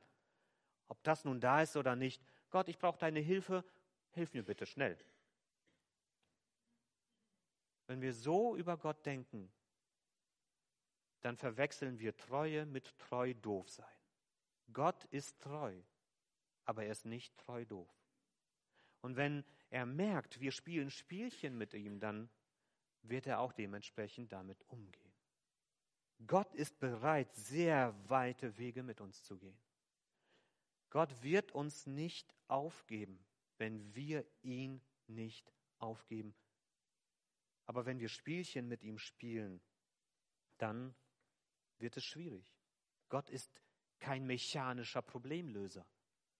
Ob 0.88 1.04
das 1.04 1.26
nun 1.26 1.42
da 1.42 1.62
ist 1.62 1.76
oder 1.76 1.98
nicht, 1.98 2.22
Gott, 2.50 2.68
ich 2.68 2.78
brauche 2.78 2.98
deine 2.98 3.20
Hilfe, 3.20 3.64
hilf 4.12 4.34
mir 4.34 4.44
bitte 4.44 4.66
schnell. 4.66 4.98
Wenn 7.88 8.02
wir 8.02 8.14
so 8.14 8.56
über 8.56 8.78
Gott 8.78 9.06
denken, 9.06 9.52
dann 11.22 11.38
verwechseln 11.38 12.00
wir 12.00 12.16
Treue 12.16 12.66
mit 12.66 12.98
treu 12.98 13.34
doof 13.34 13.70
sein. 13.70 13.86
Gott 14.72 15.06
ist 15.06 15.40
treu, 15.40 15.76
aber 16.66 16.86
er 16.86 16.92
ist 16.92 17.06
nicht 17.06 17.38
treu 17.38 17.66
doof. 17.66 17.90
Und 19.02 19.16
wenn 19.16 19.44
er 19.70 19.86
merkt, 19.86 20.40
wir 20.40 20.52
spielen 20.52 20.92
Spielchen 20.92 21.58
mit 21.58 21.74
ihm, 21.74 22.00
dann 22.00 22.30
wird 23.02 23.28
er 23.28 23.40
auch 23.40 23.54
dementsprechend 23.54 24.32
damit 24.32 24.64
umgehen. 24.68 25.14
Gott 26.28 26.54
ist 26.54 26.80
bereit, 26.80 27.34
sehr 27.34 27.96
weite 28.10 28.58
Wege 28.58 28.84
mit 28.84 29.00
uns 29.00 29.24
zu 29.24 29.38
gehen. 29.38 29.58
Gott 30.90 31.24
wird 31.24 31.52
uns 31.52 31.86
nicht 31.86 32.34
aufgeben, 32.48 33.24
wenn 33.58 33.96
wir 33.96 34.26
ihn 34.42 34.82
nicht 35.08 35.54
aufgeben. 35.78 36.36
Aber 37.66 37.86
wenn 37.86 38.00
wir 38.00 38.10
Spielchen 38.10 38.68
mit 38.68 38.84
ihm 38.84 38.98
spielen, 38.98 39.62
dann 40.58 40.96
wird 41.78 41.98
es 41.98 42.04
schwierig. 42.04 42.56
Gott 43.10 43.30
ist 43.30 43.62
kein 44.00 44.26
mechanischer 44.26 45.02
Problemlöser, 45.02 45.86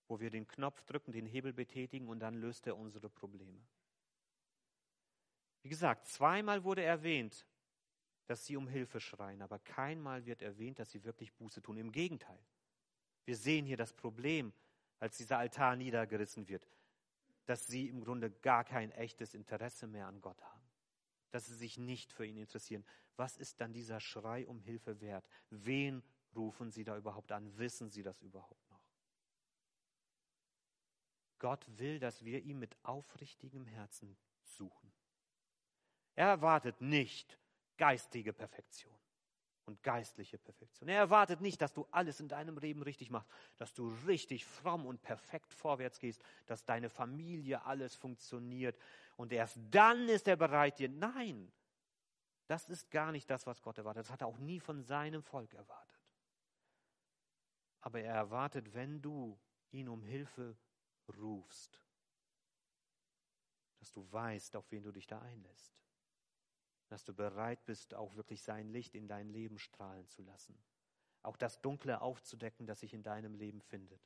wo 0.08 0.20
wir 0.20 0.30
den 0.30 0.48
Knopf 0.48 0.82
drücken, 0.84 1.12
den 1.12 1.26
Hebel 1.26 1.54
betätigen 1.54 2.08
und 2.08 2.20
dann 2.20 2.36
löst 2.36 2.66
er 2.68 2.78
unsere 2.78 3.10
Probleme. 3.10 3.62
Wie 5.62 5.70
gesagt, 5.70 6.08
zweimal 6.08 6.64
wurde 6.64 6.84
erwähnt, 6.84 7.46
dass 8.26 8.46
sie 8.46 8.56
um 8.56 8.68
Hilfe 8.68 9.00
schreien, 9.00 9.42
aber 9.42 9.60
keinmal 9.60 10.26
wird 10.26 10.42
erwähnt, 10.42 10.80
dass 10.80 10.92
sie 10.92 11.04
wirklich 11.04 11.34
Buße 11.34 11.62
tun. 11.62 11.78
Im 11.78 11.92
Gegenteil. 11.92 12.40
Wir 13.30 13.38
sehen 13.38 13.68
hier 13.68 13.78
das 13.78 13.94
Problem, 13.94 14.52
als 14.98 15.18
dieser 15.18 15.38
Altar 15.38 15.76
niedergerissen 15.76 16.48
wird, 16.48 16.68
dass 17.46 17.68
sie 17.68 17.88
im 17.88 18.04
Grunde 18.04 18.32
gar 18.32 18.64
kein 18.64 18.90
echtes 18.94 19.36
Interesse 19.36 19.86
mehr 19.86 20.08
an 20.08 20.20
Gott 20.20 20.42
haben, 20.42 20.68
dass 21.30 21.46
sie 21.46 21.54
sich 21.54 21.78
nicht 21.78 22.12
für 22.12 22.26
ihn 22.26 22.38
interessieren. 22.38 22.84
Was 23.18 23.38
ist 23.38 23.62
dann 23.62 23.72
dieser 23.72 24.00
Schrei 24.00 24.48
um 24.48 24.60
Hilfe 24.60 25.00
wert? 25.00 25.30
Wen 25.52 26.02
rufen 26.36 26.72
sie 26.72 26.84
da 26.84 26.98
überhaupt 26.98 27.32
an? 27.32 27.56
Wissen 27.60 27.92
sie 27.92 28.02
das 28.02 28.20
überhaupt 28.24 28.68
noch? 28.72 28.82
Gott 31.38 31.68
will, 31.78 32.00
dass 32.00 32.26
wir 32.26 32.42
ihn 32.42 32.58
mit 32.58 32.76
aufrichtigem 32.82 33.68
Herzen 33.68 34.18
suchen. 34.42 34.92
Er 36.16 36.30
erwartet 36.30 36.82
nicht 36.82 37.38
geistige 37.78 38.34
Perfektion 38.34 39.00
und 39.70 39.84
geistliche 39.84 40.38
Perfektion. 40.38 40.90
Er 40.90 40.98
erwartet 40.98 41.42
nicht, 41.42 41.62
dass 41.62 41.74
du 41.74 41.88
alles 41.92 42.20
in 42.20 42.28
deinem 42.28 42.58
Leben 42.58 42.82
richtig 42.82 43.12
machst, 43.12 43.30
dass 43.58 43.74
du 43.74 43.88
richtig 44.08 44.46
fromm 44.46 44.86
und 44.86 45.02
perfekt 45.02 45.54
vorwärts 45.54 46.00
gehst, 46.00 46.22
dass 46.48 46.66
deine 46.66 46.90
Familie 46.90 47.64
alles 47.64 47.96
funktioniert 47.96 48.78
und 49.16 49.32
erst 49.32 49.60
dann 49.70 50.10
ist 50.10 50.28
er 50.28 50.36
bereit 50.36 50.80
dir. 50.80 50.90
Nein, 50.90 51.52
das 52.48 52.68
ist 52.68 52.90
gar 52.90 53.12
nicht 53.12 53.30
das, 53.30 53.46
was 53.46 53.62
Gott 53.62 53.78
erwartet. 53.78 54.06
Das 54.06 54.12
hat 54.12 54.22
er 54.22 54.28
auch 54.28 54.40
nie 54.40 54.60
von 54.60 54.82
seinem 54.82 55.22
Volk 55.22 55.54
erwartet. 55.54 56.02
Aber 57.82 58.02
er 58.02 58.16
erwartet, 58.16 58.74
wenn 58.74 59.02
du 59.02 59.40
ihn 59.72 59.88
um 59.88 60.02
Hilfe 60.02 60.58
rufst, 61.16 61.82
dass 63.78 63.92
du 63.92 64.12
weißt, 64.12 64.56
auf 64.56 64.70
wen 64.72 64.84
du 64.84 64.92
dich 64.92 65.06
da 65.06 65.22
einlässt 65.22 65.80
dass 66.90 67.04
du 67.04 67.14
bereit 67.14 67.64
bist, 67.66 67.94
auch 67.94 68.16
wirklich 68.16 68.42
sein 68.42 68.70
Licht 68.70 68.96
in 68.96 69.08
dein 69.08 69.30
Leben 69.30 69.60
strahlen 69.60 70.08
zu 70.08 70.24
lassen. 70.24 70.58
Auch 71.22 71.38
das 71.38 71.62
Dunkle 71.62 72.02
aufzudecken, 72.02 72.66
das 72.66 72.80
sich 72.80 72.94
in 72.94 73.04
deinem 73.04 73.36
Leben 73.36 73.62
findet. 73.62 74.02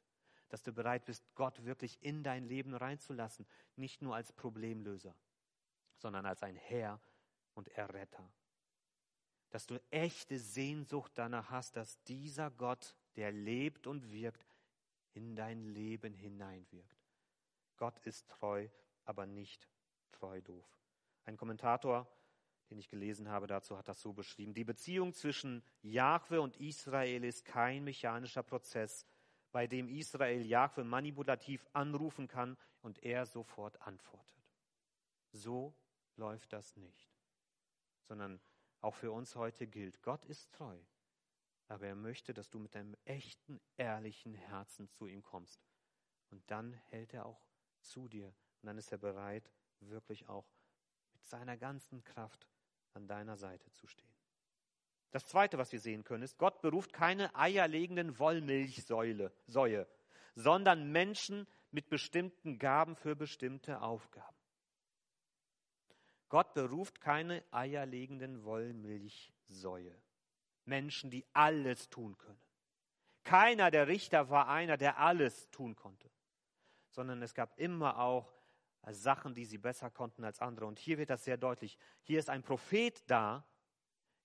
Dass 0.50 0.64
du 0.64 0.74
bereit 0.74 1.06
bist, 1.06 1.24
Gott 1.36 1.64
wirklich 1.64 2.04
in 2.04 2.24
dein 2.24 2.46
Leben 2.46 2.76
reinzulassen, 2.76 3.48
nicht 3.76 4.02
nur 4.02 4.16
als 4.16 4.32
Problemlöser, 4.34 5.16
sondern 5.98 6.26
als 6.26 6.44
ein 6.44 6.56
Herr 6.56 7.00
und 7.54 7.70
Erretter. 7.70 8.30
Dass 9.50 9.66
du 9.66 9.82
echte 9.90 10.38
Sehnsucht 10.38 11.14
danach 11.16 11.50
hast, 11.50 11.76
dass 11.78 12.04
dieser 12.04 12.52
Gott, 12.52 12.96
der 13.16 13.32
lebt 13.32 13.88
und 13.88 14.12
wirkt, 14.12 14.46
in 15.14 15.36
dein 15.36 15.64
Leben 15.64 16.14
hineinwirkt. 16.14 16.98
Gott 17.78 18.00
ist 18.00 18.28
treu, 18.30 18.68
aber 19.06 19.26
nicht 19.26 19.70
treu 20.12 20.42
doof. 20.42 20.66
Ein 21.26 21.38
Kommentator 21.38 22.08
den 22.74 22.80
ich 22.80 22.90
gelesen 22.90 23.30
habe, 23.30 23.46
dazu 23.46 23.78
hat 23.78 23.88
das 23.88 24.02
so 24.02 24.14
beschrieben. 24.14 24.56
Die 24.56 24.64
Beziehung 24.64 25.14
zwischen 25.14 25.64
Jahwe 25.84 26.42
und 26.42 26.58
Israel 26.58 27.24
ist 27.24 27.46
kein 27.46 27.84
mechanischer 27.84 28.42
Prozess, 28.42 29.06
bei 29.52 29.68
dem 29.68 29.88
Israel 29.88 30.44
Jahwe 30.44 30.84
manipulativ 30.84 31.68
anrufen 31.74 32.28
kann 32.28 32.58
und 32.82 33.04
er 33.04 33.28
sofort 33.28 33.80
antwortet. 33.84 34.44
So 35.32 35.76
läuft 36.16 36.52
das 36.52 36.76
nicht, 36.76 37.14
sondern 38.02 38.42
auch 38.82 38.96
für 38.96 39.12
uns 39.12 39.36
heute 39.36 39.68
gilt, 39.68 40.02
Gott 40.02 40.26
ist 40.26 40.52
treu, 40.52 40.80
aber 41.68 41.86
er 41.86 41.96
möchte, 41.96 42.34
dass 42.34 42.50
du 42.50 42.58
mit 42.58 42.74
deinem 42.74 42.96
echten, 43.06 43.62
ehrlichen 43.78 44.34
Herzen 44.34 44.90
zu 44.90 45.06
ihm 45.06 45.22
kommst. 45.22 45.64
Und 46.32 46.50
dann 46.50 46.74
hält 46.90 47.14
er 47.14 47.28
auch 47.28 47.46
zu 47.82 48.08
dir 48.08 48.34
und 48.62 48.66
dann 48.66 48.80
ist 48.80 48.92
er 48.92 48.98
bereit, 48.98 49.52
wirklich 49.80 50.28
auch 50.28 50.50
mit 51.12 51.24
seiner 51.24 51.56
ganzen 51.56 52.04
Kraft 52.04 52.48
an 52.94 53.08
deiner 53.08 53.38
Seite 53.38 53.72
zu 53.74 53.88
stehen. 53.88 54.14
Das 55.12 55.26
Zweite, 55.28 55.58
was 55.58 55.72
wir 55.72 55.80
sehen 55.80 56.04
können, 56.04 56.24
ist, 56.24 56.38
Gott 56.38 56.62
beruft 56.62 56.92
keine 56.92 57.36
eierlegenden 57.36 58.18
Wollmilchsäule, 58.18 59.32
Säue, 59.46 59.88
sondern 60.36 60.92
Menschen 60.92 61.48
mit 61.72 61.90
bestimmten 61.90 62.58
Gaben 62.58 62.96
für 62.96 63.16
bestimmte 63.16 63.82
Aufgaben. 63.82 64.36
Gott 66.30 66.56
beruft 66.56 67.00
keine 67.00 67.44
eierlegenden 67.52 68.44
Wollmilchsäue. 68.44 69.96
Menschen, 70.66 71.12
die 71.12 71.26
alles 71.34 71.90
tun 71.92 72.18
können. 72.18 72.42
Keiner 73.24 73.70
der 73.70 73.88
Richter 73.88 74.30
war 74.30 74.48
einer, 74.48 74.78
der 74.78 74.98
alles 74.98 75.50
tun 75.52 75.76
konnte, 75.76 76.10
sondern 76.90 77.22
es 77.22 77.36
gab 77.36 77.60
immer 77.60 78.00
auch 78.00 78.34
Sachen, 78.92 79.34
die 79.34 79.46
sie 79.46 79.58
besser 79.58 79.90
konnten 79.90 80.24
als 80.24 80.40
andere. 80.40 80.66
Und 80.66 80.80
hier 80.80 80.98
wird 80.98 81.10
das 81.10 81.24
sehr 81.24 81.38
deutlich. 81.38 81.78
Hier 82.02 82.20
ist 82.20 82.30
ein 82.30 82.44
Prophet 82.44 83.02
da, 83.10 83.46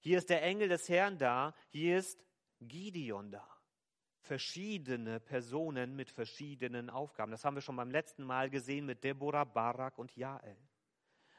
hier 0.00 0.18
ist 0.18 0.30
der 0.30 0.42
Engel 0.42 0.68
des 0.68 0.88
Herrn 0.88 1.18
da, 1.18 1.54
hier 1.68 1.98
ist 1.98 2.24
Gideon 2.60 3.30
da. 3.30 3.46
Verschiedene 4.20 5.20
Personen 5.20 5.94
mit 5.94 6.10
verschiedenen 6.10 6.90
Aufgaben. 6.90 7.30
Das 7.30 7.44
haben 7.44 7.54
wir 7.54 7.62
schon 7.62 7.76
beim 7.76 7.90
letzten 7.90 8.24
Mal 8.24 8.50
gesehen 8.50 8.84
mit 8.84 9.04
Deborah, 9.04 9.44
Barak 9.44 9.96
und 9.98 10.14
Jael. 10.16 10.56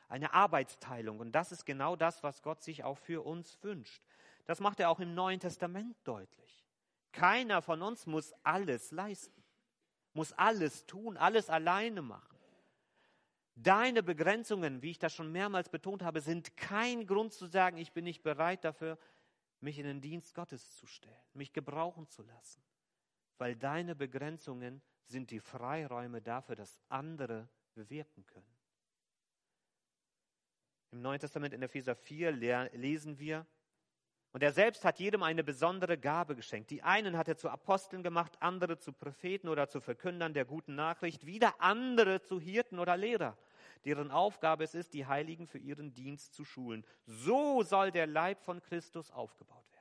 Eine 0.08 0.34
Arbeitsteilung. 0.34 1.20
Und 1.20 1.34
das 1.34 1.52
ist 1.52 1.66
genau 1.66 1.96
das, 1.96 2.24
was 2.24 2.42
Gott 2.42 2.64
sich 2.64 2.84
auch 2.84 2.98
für 2.98 3.26
uns 3.26 3.62
wünscht. 3.62 4.02
Das 4.46 4.60
macht 4.60 4.80
er 4.80 4.90
auch 4.90 5.00
im 5.00 5.14
Neuen 5.14 5.40
Testament 5.40 5.96
deutlich. 6.04 6.66
Keiner 7.12 7.62
von 7.62 7.82
uns 7.82 8.06
muss 8.06 8.34
alles 8.44 8.92
leisten, 8.92 9.44
muss 10.14 10.34
alles 10.34 10.86
tun, 10.86 11.18
alles 11.18 11.50
alleine 11.50 12.02
machen. 12.02 12.29
Deine 13.62 14.04
Begrenzungen, 14.04 14.82
wie 14.82 14.92
ich 14.92 15.00
das 15.00 15.14
schon 15.14 15.34
mehrmals 15.34 15.68
betont 15.68 16.02
habe, 16.02 16.22
sind 16.22 16.56
kein 16.56 17.06
Grund 17.06 17.34
zu 17.34 17.46
sagen, 17.46 17.78
ich 17.78 17.92
bin 17.92 18.06
nicht 18.06 18.24
bereit 18.24 18.64
dafür, 18.64 18.98
mich 19.60 19.78
in 19.78 19.86
den 19.86 20.00
Dienst 20.00 20.34
Gottes 20.34 20.72
zu 20.78 20.86
stellen, 20.86 21.14
mich 21.34 21.52
gebrauchen 21.52 22.08
zu 22.08 22.24
lassen. 22.24 22.64
Weil 23.38 23.58
deine 23.58 23.96
Begrenzungen 23.96 24.82
sind 25.04 25.32
die 25.32 25.42
Freiräume 25.42 26.22
dafür, 26.22 26.56
dass 26.56 26.80
andere 26.88 27.50
bewirken 27.74 28.26
können. 28.26 28.56
Im 30.92 31.02
Neuen 31.02 31.20
Testament 31.20 31.54
in 31.54 31.62
Epheser 31.62 31.96
4 31.96 32.32
lesen 32.32 33.20
wir, 33.20 33.46
und 34.32 34.44
er 34.44 34.52
selbst 34.52 34.86
hat 34.86 35.00
jedem 35.00 35.24
eine 35.24 35.44
besondere 35.44 35.98
Gabe 35.98 36.36
geschenkt. 36.36 36.70
Die 36.70 36.84
einen 36.84 37.18
hat 37.18 37.28
er 37.28 37.36
zu 37.36 37.50
Aposteln 37.50 38.04
gemacht, 38.04 38.38
andere 38.42 38.78
zu 38.78 38.94
Propheten 38.94 39.48
oder 39.50 39.68
zu 39.68 39.82
Verkündern 39.82 40.34
der 40.34 40.46
guten 40.46 40.76
Nachricht, 40.76 41.26
wieder 41.26 41.60
andere 41.60 42.22
zu 42.22 42.40
Hirten 42.40 42.78
oder 42.78 42.96
Lehrer, 42.96 43.38
deren 43.86 44.12
Aufgabe 44.12 44.64
es 44.64 44.76
ist, 44.76 44.94
die 44.94 45.06
Heiligen 45.06 45.48
für 45.48 45.58
ihren 45.58 45.94
Dienst 45.94 46.34
zu 46.34 46.44
schulen. 46.44 46.86
So 47.06 47.64
soll 47.64 47.92
der 47.92 48.08
Leib 48.08 48.42
von 48.42 48.62
Christus 48.62 49.12
aufgebaut 49.12 49.72
werden. 49.72 49.80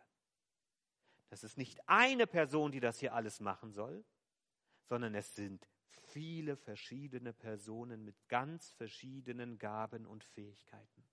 Das 1.30 1.44
ist 1.44 1.58
nicht 1.58 1.88
eine 1.88 2.26
Person, 2.26 2.72
die 2.72 2.80
das 2.80 2.98
hier 2.98 3.14
alles 3.14 3.40
machen 3.40 3.72
soll, 3.72 4.04
sondern 4.84 5.14
es 5.14 5.34
sind 5.34 5.68
viele 6.08 6.56
verschiedene 6.56 7.32
Personen 7.32 8.04
mit 8.04 8.28
ganz 8.28 8.70
verschiedenen 8.70 9.58
Gaben 9.58 10.06
und 10.06 10.24
Fähigkeiten. 10.24 11.04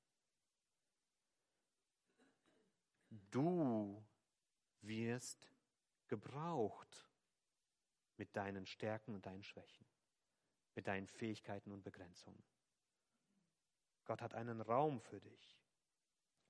Du 3.31 4.05
wirst 4.81 5.51
gebraucht 6.07 7.09
mit 8.17 8.35
deinen 8.35 8.65
Stärken 8.65 9.13
und 9.15 9.25
deinen 9.25 9.43
Schwächen, 9.43 9.85
mit 10.75 10.87
deinen 10.87 11.07
Fähigkeiten 11.07 11.71
und 11.71 11.83
Begrenzungen. 11.83 12.41
Gott 14.05 14.21
hat 14.21 14.33
einen 14.33 14.61
Raum 14.61 15.01
für 15.01 15.19
dich. 15.19 15.59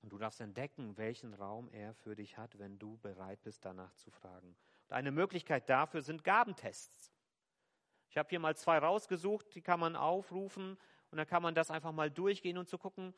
Und 0.02 0.10
du 0.10 0.18
darfst 0.18 0.40
entdecken, 0.40 0.96
welchen 0.96 1.34
Raum 1.34 1.68
er 1.70 1.94
für 1.94 2.14
dich 2.14 2.38
hat, 2.38 2.58
wenn 2.58 2.78
du 2.78 2.96
bereit 2.98 3.42
bist, 3.42 3.64
danach 3.64 3.94
zu 3.94 4.10
fragen. 4.10 4.56
Und 4.88 4.92
eine 4.92 5.10
Möglichkeit 5.10 5.68
dafür 5.68 6.02
sind 6.02 6.22
Gabentests. 6.22 7.12
Ich 8.08 8.16
habe 8.16 8.28
hier 8.28 8.38
mal 8.38 8.56
zwei 8.56 8.78
rausgesucht, 8.78 9.54
die 9.54 9.62
kann 9.62 9.80
man 9.80 9.96
aufrufen 9.96 10.78
und 11.10 11.18
dann 11.18 11.26
kann 11.26 11.42
man 11.42 11.54
das 11.54 11.70
einfach 11.70 11.92
mal 11.92 12.10
durchgehen 12.10 12.56
und 12.56 12.68
zu 12.68 12.78
gucken, 12.78 13.14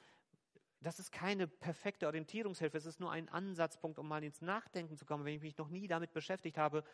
das 0.81 0.99
ist 0.99 1.11
keine 1.11 1.49
perfekte 1.49 2.07
Orientierungshilfe, 2.07 2.79
es 2.79 2.87
ist 2.87 3.01
nur 3.01 3.11
ein 3.11 3.29
Ansatzpunkt, 3.29 3.99
um 3.99 4.07
mal 4.07 4.23
ins 4.23 4.41
Nachdenken 4.41 4.97
zu 4.97 5.05
kommen, 5.05 5.25
wenn 5.25 5.35
ich 5.35 5.43
mich 5.43 5.59
noch 5.59 5.69
nie 5.69 5.89
damit 5.89 6.13
beschäftigt 6.13 6.57
habe, 6.57 6.85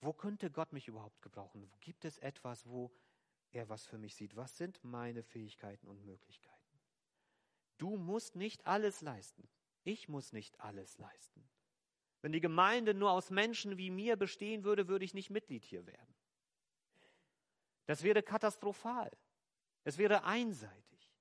wo 0.00 0.12
könnte 0.12 0.50
Gott 0.50 0.72
mich 0.72 0.86
überhaupt 0.86 1.20
gebrauchen? 1.22 1.70
Gibt 1.80 2.04
es 2.04 2.18
etwas, 2.18 2.66
wo 2.66 2.92
er 3.54 3.68
was 3.68 3.86
für 3.86 3.98
mich 3.98 4.14
sieht? 4.14 4.36
Was 4.36 4.56
sind 4.56 4.82
meine 4.82 5.22
Fähigkeiten 5.22 5.88
und 5.88 6.04
Möglichkeiten? 6.04 6.54
Du 7.78 7.96
musst 7.96 8.36
nicht 8.36 8.66
alles 8.66 9.00
leisten. 9.00 9.48
Ich 9.84 10.08
muss 10.08 10.32
nicht 10.32 10.60
alles 10.60 10.98
leisten. 10.98 11.48
Wenn 12.22 12.32
die 12.32 12.40
Gemeinde 12.40 12.94
nur 12.94 13.10
aus 13.10 13.30
Menschen 13.30 13.76
wie 13.76 13.90
mir 13.90 14.16
bestehen 14.16 14.64
würde, 14.64 14.88
würde 14.88 15.04
ich 15.04 15.14
nicht 15.14 15.30
Mitglied 15.30 15.64
hier 15.64 15.86
werden. 15.86 16.14
Das 17.86 18.02
wäre 18.02 18.22
katastrophal. 18.22 19.10
Es 19.84 19.98
wäre 19.98 20.24
einseitig. 20.24 21.12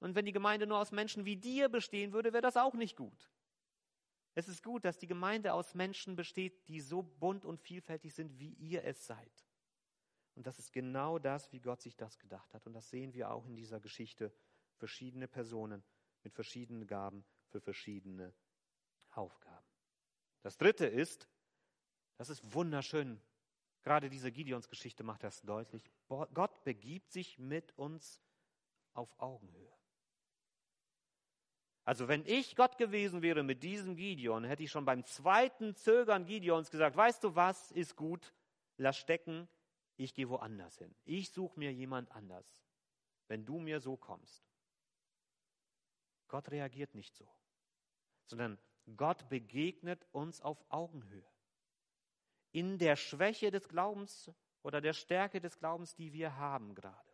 Und 0.00 0.14
wenn 0.14 0.24
die 0.24 0.32
Gemeinde 0.32 0.66
nur 0.66 0.78
aus 0.78 0.92
Menschen 0.92 1.24
wie 1.24 1.36
dir 1.36 1.68
bestehen 1.68 2.12
würde, 2.12 2.32
wäre 2.32 2.42
das 2.42 2.56
auch 2.56 2.74
nicht 2.74 2.96
gut. 2.96 3.30
Es 4.34 4.48
ist 4.48 4.62
gut, 4.62 4.84
dass 4.84 4.98
die 4.98 5.08
Gemeinde 5.08 5.52
aus 5.52 5.74
Menschen 5.74 6.16
besteht, 6.16 6.68
die 6.68 6.80
so 6.80 7.02
bunt 7.02 7.44
und 7.44 7.60
vielfältig 7.60 8.14
sind, 8.14 8.38
wie 8.38 8.52
ihr 8.54 8.84
es 8.84 9.06
seid. 9.06 9.47
Und 10.38 10.46
das 10.46 10.60
ist 10.60 10.72
genau 10.72 11.18
das, 11.18 11.52
wie 11.52 11.58
Gott 11.58 11.82
sich 11.82 11.96
das 11.96 12.16
gedacht 12.16 12.54
hat. 12.54 12.64
Und 12.64 12.72
das 12.72 12.88
sehen 12.90 13.12
wir 13.12 13.32
auch 13.32 13.44
in 13.44 13.56
dieser 13.56 13.80
Geschichte. 13.80 14.32
Verschiedene 14.76 15.26
Personen 15.26 15.82
mit 16.22 16.32
verschiedenen 16.32 16.86
Gaben 16.86 17.24
für 17.48 17.60
verschiedene 17.60 18.32
Aufgaben. 19.10 19.66
Das 20.42 20.56
dritte 20.56 20.86
ist, 20.86 21.28
das 22.18 22.30
ist 22.30 22.54
wunderschön. 22.54 23.20
Gerade 23.82 24.08
diese 24.08 24.30
Gideons-Geschichte 24.30 25.02
macht 25.02 25.24
das 25.24 25.42
deutlich. 25.42 25.82
Gott 26.06 26.62
begibt 26.62 27.10
sich 27.10 27.40
mit 27.40 27.76
uns 27.76 28.20
auf 28.92 29.18
Augenhöhe. 29.18 29.76
Also 31.82 32.06
wenn 32.06 32.24
ich 32.26 32.54
Gott 32.54 32.78
gewesen 32.78 33.22
wäre 33.22 33.42
mit 33.42 33.64
diesem 33.64 33.96
Gideon, 33.96 34.44
hätte 34.44 34.62
ich 34.62 34.70
schon 34.70 34.84
beim 34.84 35.02
zweiten 35.04 35.74
Zögern 35.74 36.26
Gideons 36.26 36.70
gesagt, 36.70 36.96
weißt 36.96 37.24
du 37.24 37.34
was, 37.34 37.72
ist 37.72 37.96
gut, 37.96 38.32
lass 38.76 38.98
stecken, 38.98 39.48
ich 39.98 40.14
gehe 40.14 40.28
woanders 40.28 40.78
hin. 40.78 40.94
Ich 41.04 41.30
suche 41.30 41.58
mir 41.58 41.72
jemand 41.72 42.10
anders, 42.12 42.62
wenn 43.26 43.44
du 43.44 43.58
mir 43.58 43.80
so 43.80 43.96
kommst. 43.96 44.42
Gott 46.28 46.50
reagiert 46.50 46.94
nicht 46.94 47.14
so, 47.14 47.28
sondern 48.26 48.58
Gott 48.96 49.28
begegnet 49.28 50.06
uns 50.12 50.40
auf 50.40 50.64
Augenhöhe. 50.70 51.26
In 52.52 52.78
der 52.78 52.96
Schwäche 52.96 53.50
des 53.50 53.68
Glaubens 53.68 54.30
oder 54.62 54.80
der 54.80 54.92
Stärke 54.92 55.40
des 55.40 55.58
Glaubens, 55.58 55.94
die 55.94 56.12
wir 56.12 56.36
haben 56.36 56.74
gerade. 56.74 57.12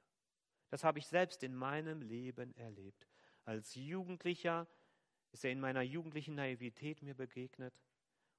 Das 0.69 0.85
habe 0.85 0.99
ich 0.99 1.07
selbst 1.07 1.43
in 1.43 1.55
meinem 1.55 2.03
Leben 2.03 2.55
erlebt. 2.57 3.09
Als 3.45 3.75
Jugendlicher 3.75 4.67
ist 5.33 5.45
er 5.45 5.51
in 5.51 5.61
meiner 5.61 5.83
jugendlichen 5.83 6.35
Naivität 6.35 7.03
mir 7.03 7.15
begegnet. 7.15 7.75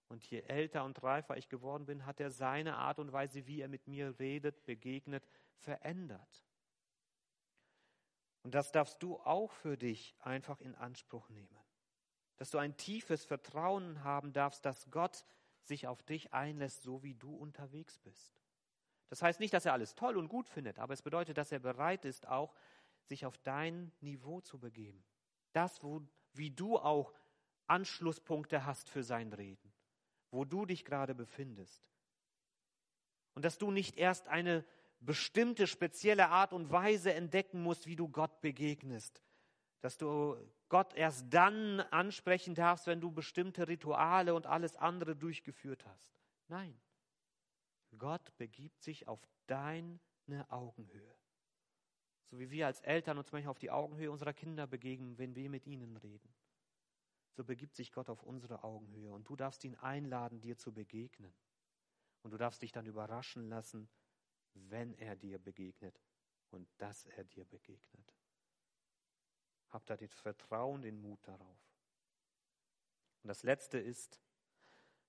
Und 0.07 0.23
je 0.25 0.41
älter 0.41 0.83
und 0.83 1.01
reifer 1.03 1.37
ich 1.37 1.49
geworden 1.49 1.85
bin, 1.85 2.05
hat 2.05 2.19
er 2.19 2.29
seine 2.29 2.77
Art 2.77 2.99
und 2.99 3.11
Weise, 3.11 3.47
wie 3.47 3.61
er 3.61 3.67
mit 3.67 3.87
mir 3.87 4.19
redet, 4.19 4.65
begegnet, 4.65 5.27
verändert. 5.57 6.45
Und 8.43 8.53
das 8.53 8.71
darfst 8.71 9.01
du 9.01 9.17
auch 9.19 9.51
für 9.51 9.75
dich 9.75 10.15
einfach 10.19 10.61
in 10.61 10.75
Anspruch 10.75 11.29
nehmen. 11.29 11.57
Dass 12.37 12.51
du 12.51 12.59
ein 12.59 12.77
tiefes 12.77 13.25
Vertrauen 13.25 14.03
haben 14.03 14.33
darfst, 14.33 14.65
dass 14.65 14.91
Gott 14.91 15.25
sich 15.63 15.87
auf 15.87 16.03
dich 16.03 16.33
einlässt, 16.33 16.83
so 16.83 17.01
wie 17.01 17.15
du 17.15 17.35
unterwegs 17.35 17.97
bist. 17.97 18.39
Das 19.09 19.21
heißt 19.21 19.39
nicht, 19.39 19.53
dass 19.53 19.65
er 19.65 19.73
alles 19.73 19.95
toll 19.95 20.17
und 20.17 20.27
gut 20.27 20.47
findet, 20.47 20.79
aber 20.79 20.93
es 20.93 21.01
bedeutet, 21.01 21.37
dass 21.37 21.51
er 21.51 21.59
bereit 21.59 22.05
ist, 22.05 22.27
auch 22.27 22.53
sich 23.05 23.25
auf 23.25 23.37
dein 23.39 23.91
Niveau 24.01 24.41
zu 24.41 24.59
begeben. 24.59 25.03
Das, 25.53 25.81
wo, 25.83 26.01
wie 26.33 26.51
du 26.51 26.77
auch 26.77 27.13
Anschlusspunkte 27.67 28.65
hast 28.65 28.89
für 28.89 29.03
sein 29.03 29.33
Reden, 29.33 29.73
wo 30.31 30.45
du 30.45 30.65
dich 30.65 30.85
gerade 30.85 31.15
befindest. 31.15 31.89
Und 33.33 33.45
dass 33.45 33.57
du 33.57 33.71
nicht 33.71 33.97
erst 33.97 34.27
eine 34.27 34.65
bestimmte 34.99 35.67
spezielle 35.67 36.29
Art 36.29 36.53
und 36.53 36.71
Weise 36.71 37.13
entdecken 37.13 37.61
musst, 37.61 37.85
wie 37.85 37.95
du 37.95 38.07
Gott 38.07 38.41
begegnest. 38.41 39.21
Dass 39.81 39.97
du 39.97 40.37
Gott 40.69 40.93
erst 40.95 41.25
dann 41.29 41.79
ansprechen 41.79 42.55
darfst, 42.55 42.87
wenn 42.87 43.01
du 43.01 43.11
bestimmte 43.11 43.67
Rituale 43.67 44.33
und 44.33 44.47
alles 44.47 44.75
andere 44.75 45.15
durchgeführt 45.15 45.85
hast. 45.85 46.19
Nein. 46.47 46.79
Gott 47.97 48.35
begibt 48.37 48.81
sich 48.81 49.07
auf 49.07 49.21
deine 49.47 49.99
Augenhöhe. 50.49 51.15
So 52.31 52.39
wie 52.39 52.49
wir 52.49 52.65
als 52.65 52.81
Eltern 52.81 53.17
uns 53.17 53.31
manchmal 53.31 53.51
auf 53.51 53.59
die 53.59 53.71
Augenhöhe 53.71 54.11
unserer 54.11 54.33
Kinder 54.33 54.65
begegnen, 54.65 55.17
wenn 55.17 55.35
wir 55.35 55.49
mit 55.49 55.67
ihnen 55.67 55.97
reden. 55.97 56.33
So 57.35 57.43
begibt 57.43 57.75
sich 57.75 57.91
Gott 57.91 58.09
auf 58.09 58.23
unsere 58.23 58.63
Augenhöhe 58.63 59.11
und 59.11 59.27
du 59.27 59.35
darfst 59.35 59.65
ihn 59.65 59.75
einladen, 59.75 60.39
dir 60.39 60.57
zu 60.57 60.71
begegnen. 60.71 61.35
Und 62.23 62.31
du 62.31 62.37
darfst 62.37 62.61
dich 62.61 62.71
dann 62.71 62.85
überraschen 62.85 63.49
lassen, 63.49 63.89
wenn 64.53 64.93
er 64.93 65.17
dir 65.17 65.37
begegnet 65.37 66.01
und 66.49 66.67
dass 66.77 67.05
er 67.05 67.25
dir 67.25 67.43
begegnet. 67.43 68.15
Hab 69.69 69.85
da 69.85 69.97
das 69.97 70.13
Vertrauen, 70.13 70.81
den 70.81 71.01
Mut 71.01 71.19
darauf. 71.27 71.59
Und 73.21 73.27
das 73.27 73.43
Letzte 73.43 73.79
ist, 73.79 74.21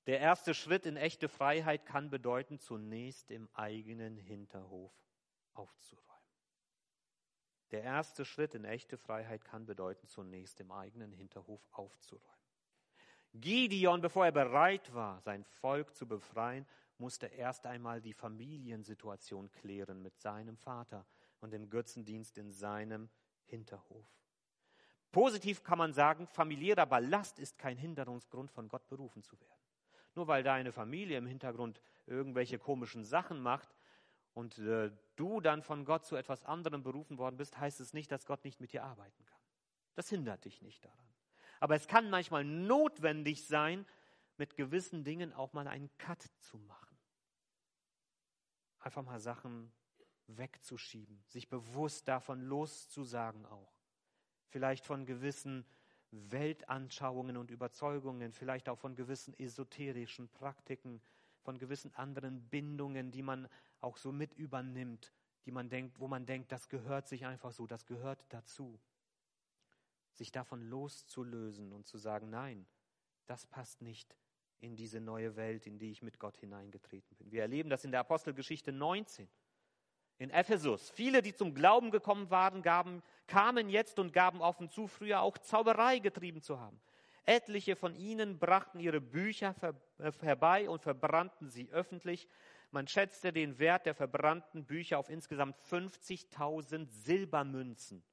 der 0.06 0.18
erste 0.18 0.52
Schritt 0.52 0.84
in 0.84 0.96
echte 0.96 1.28
Freiheit 1.28 1.86
kann 1.86 2.10
bedeuten, 2.10 2.58
zunächst 2.58 3.30
im 3.30 3.48
eigenen 3.54 4.16
Hinterhof 4.16 4.92
aufzuräumen. 5.52 6.15
Der 7.72 7.82
erste 7.82 8.24
Schritt 8.24 8.54
in 8.54 8.64
echte 8.64 8.96
Freiheit 8.96 9.44
kann 9.44 9.66
bedeuten, 9.66 10.06
zunächst 10.06 10.60
im 10.60 10.70
eigenen 10.70 11.12
Hinterhof 11.12 11.66
aufzuräumen. 11.72 12.30
Gideon, 13.34 14.00
bevor 14.00 14.24
er 14.24 14.32
bereit 14.32 14.94
war, 14.94 15.20
sein 15.20 15.44
Volk 15.44 15.94
zu 15.94 16.06
befreien, 16.06 16.66
musste 16.98 17.26
erst 17.26 17.66
einmal 17.66 18.00
die 18.00 18.14
Familiensituation 18.14 19.50
klären 19.50 20.00
mit 20.00 20.18
seinem 20.18 20.56
Vater 20.56 21.04
und 21.40 21.52
dem 21.52 21.68
Götzendienst 21.68 22.38
in 22.38 22.52
seinem 22.52 23.10
Hinterhof. 23.44 24.06
Positiv 25.12 25.62
kann 25.62 25.78
man 25.78 25.92
sagen, 25.92 26.26
familiärer 26.26 26.86
Ballast 26.86 27.38
ist 27.38 27.58
kein 27.58 27.76
Hinderungsgrund, 27.76 28.50
von 28.50 28.68
Gott 28.68 28.86
berufen 28.88 29.22
zu 29.22 29.38
werden. 29.40 29.52
Nur 30.14 30.28
weil 30.28 30.42
deine 30.42 30.72
Familie 30.72 31.18
im 31.18 31.26
Hintergrund 31.26 31.80
irgendwelche 32.06 32.58
komischen 32.58 33.04
Sachen 33.04 33.40
macht 33.40 33.75
und 34.36 34.58
äh, 34.58 34.92
du 35.16 35.40
dann 35.40 35.62
von 35.62 35.86
Gott 35.86 36.04
zu 36.04 36.14
etwas 36.14 36.44
anderem 36.44 36.82
berufen 36.82 37.16
worden 37.16 37.38
bist, 37.38 37.58
heißt 37.58 37.80
es 37.80 37.94
nicht, 37.94 38.12
dass 38.12 38.26
Gott 38.26 38.44
nicht 38.44 38.60
mit 38.60 38.70
dir 38.70 38.84
arbeiten 38.84 39.24
kann. 39.24 39.40
Das 39.94 40.10
hindert 40.10 40.44
dich 40.44 40.60
nicht 40.60 40.84
daran. 40.84 41.08
Aber 41.58 41.74
es 41.74 41.88
kann 41.88 42.10
manchmal 42.10 42.44
notwendig 42.44 43.46
sein, 43.46 43.86
mit 44.36 44.54
gewissen 44.54 45.04
Dingen 45.04 45.32
auch 45.32 45.54
mal 45.54 45.66
einen 45.66 45.88
Cut 45.96 46.22
zu 46.40 46.58
machen. 46.58 46.98
Einfach 48.80 49.02
mal 49.02 49.20
Sachen 49.20 49.72
wegzuschieben, 50.26 51.24
sich 51.28 51.48
bewusst 51.48 52.06
davon 52.06 52.42
loszusagen 52.42 53.46
auch. 53.46 53.72
Vielleicht 54.48 54.84
von 54.84 55.06
gewissen 55.06 55.64
Weltanschauungen 56.10 57.38
und 57.38 57.50
Überzeugungen, 57.50 58.34
vielleicht 58.34 58.68
auch 58.68 58.78
von 58.78 58.96
gewissen 58.96 59.32
esoterischen 59.38 60.28
Praktiken, 60.28 61.00
von 61.46 61.58
gewissen 61.58 61.94
anderen 61.94 62.42
Bindungen, 62.48 63.10
die 63.10 63.22
man 63.22 63.48
auch 63.80 63.96
so 63.96 64.12
mit 64.12 64.34
übernimmt, 64.34 65.14
die 65.46 65.52
man 65.52 65.70
denkt, 65.70 65.98
wo 65.98 66.08
man 66.08 66.26
denkt, 66.26 66.52
das 66.52 66.68
gehört 66.68 67.08
sich 67.08 67.24
einfach 67.24 67.52
so, 67.52 67.66
das 67.66 67.86
gehört 67.86 68.26
dazu 68.28 68.78
sich 70.16 70.32
davon 70.32 70.62
loszulösen 70.62 71.72
und 71.72 71.86
zu 71.86 71.98
sagen, 71.98 72.30
nein, 72.30 72.66
das 73.26 73.46
passt 73.46 73.82
nicht 73.82 74.16
in 74.58 74.76
diese 74.76 75.00
neue 75.00 75.36
Welt, 75.36 75.66
in 75.66 75.78
die 75.78 75.90
ich 75.90 76.02
mit 76.02 76.18
Gott 76.18 76.38
hineingetreten 76.38 77.16
bin. 77.16 77.30
Wir 77.30 77.42
erleben 77.42 77.68
das 77.68 77.84
in 77.84 77.90
der 77.90 78.00
Apostelgeschichte 78.00 78.72
19. 78.72 79.28
In 80.18 80.30
Ephesus. 80.30 80.88
Viele, 80.90 81.20
die 81.20 81.34
zum 81.34 81.54
Glauben 81.54 81.90
gekommen 81.90 82.30
waren, 82.30 82.62
gaben, 82.62 83.02
kamen 83.26 83.68
jetzt 83.68 83.98
und 83.98 84.14
gaben 84.14 84.40
offen 84.40 84.70
zu, 84.70 84.86
früher 84.86 85.20
auch 85.20 85.36
Zauberei 85.36 85.98
getrieben 85.98 86.40
zu 86.40 86.58
haben. 86.58 86.80
Etliche 87.26 87.74
von 87.74 87.94
ihnen 87.96 88.38
brachten 88.38 88.78
ihre 88.78 89.00
Bücher 89.00 89.54
äh, 89.98 90.12
herbei 90.20 90.70
und 90.70 90.80
verbrannten 90.80 91.50
sie 91.50 91.70
öffentlich. 91.70 92.28
Man 92.70 92.86
schätzte 92.88 93.32
den 93.32 93.58
Wert 93.58 93.86
der 93.86 93.94
verbrannten 93.94 94.64
Bücher 94.64 94.98
auf 94.98 95.10
insgesamt 95.10 95.56
50.000 95.70 96.88
Silbermünzen. 96.88 98.04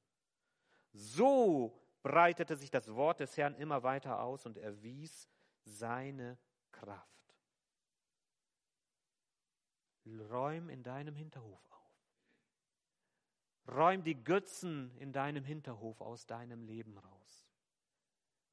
So 0.92 1.80
breitete 2.02 2.56
sich 2.56 2.70
das 2.70 2.94
Wort 2.94 3.20
des 3.20 3.36
Herrn 3.36 3.54
immer 3.54 3.82
weiter 3.82 4.20
aus 4.20 4.46
und 4.46 4.58
erwies 4.58 5.28
seine 5.64 6.38
Kraft. 6.72 7.08
Räum 10.30 10.68
in 10.68 10.82
deinem 10.82 11.14
Hinterhof 11.14 11.66
auf. 11.70 11.74
Räum 13.74 14.02
die 14.02 14.22
Götzen 14.22 14.94
in 14.98 15.12
deinem 15.12 15.44
Hinterhof 15.44 16.00
aus 16.00 16.26
deinem 16.26 16.62
Leben 16.62 16.98
raus. 16.98 17.43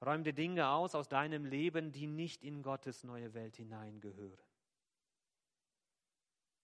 Räum 0.04 0.24
die 0.24 0.34
Dinge 0.34 0.70
aus 0.70 0.96
aus 0.96 1.08
deinem 1.08 1.46
Leben, 1.46 1.92
die 1.92 2.08
nicht 2.08 2.44
in 2.44 2.64
Gottes 2.64 3.04
neue 3.04 3.34
Welt 3.34 3.56
hineingehören. 3.56 4.38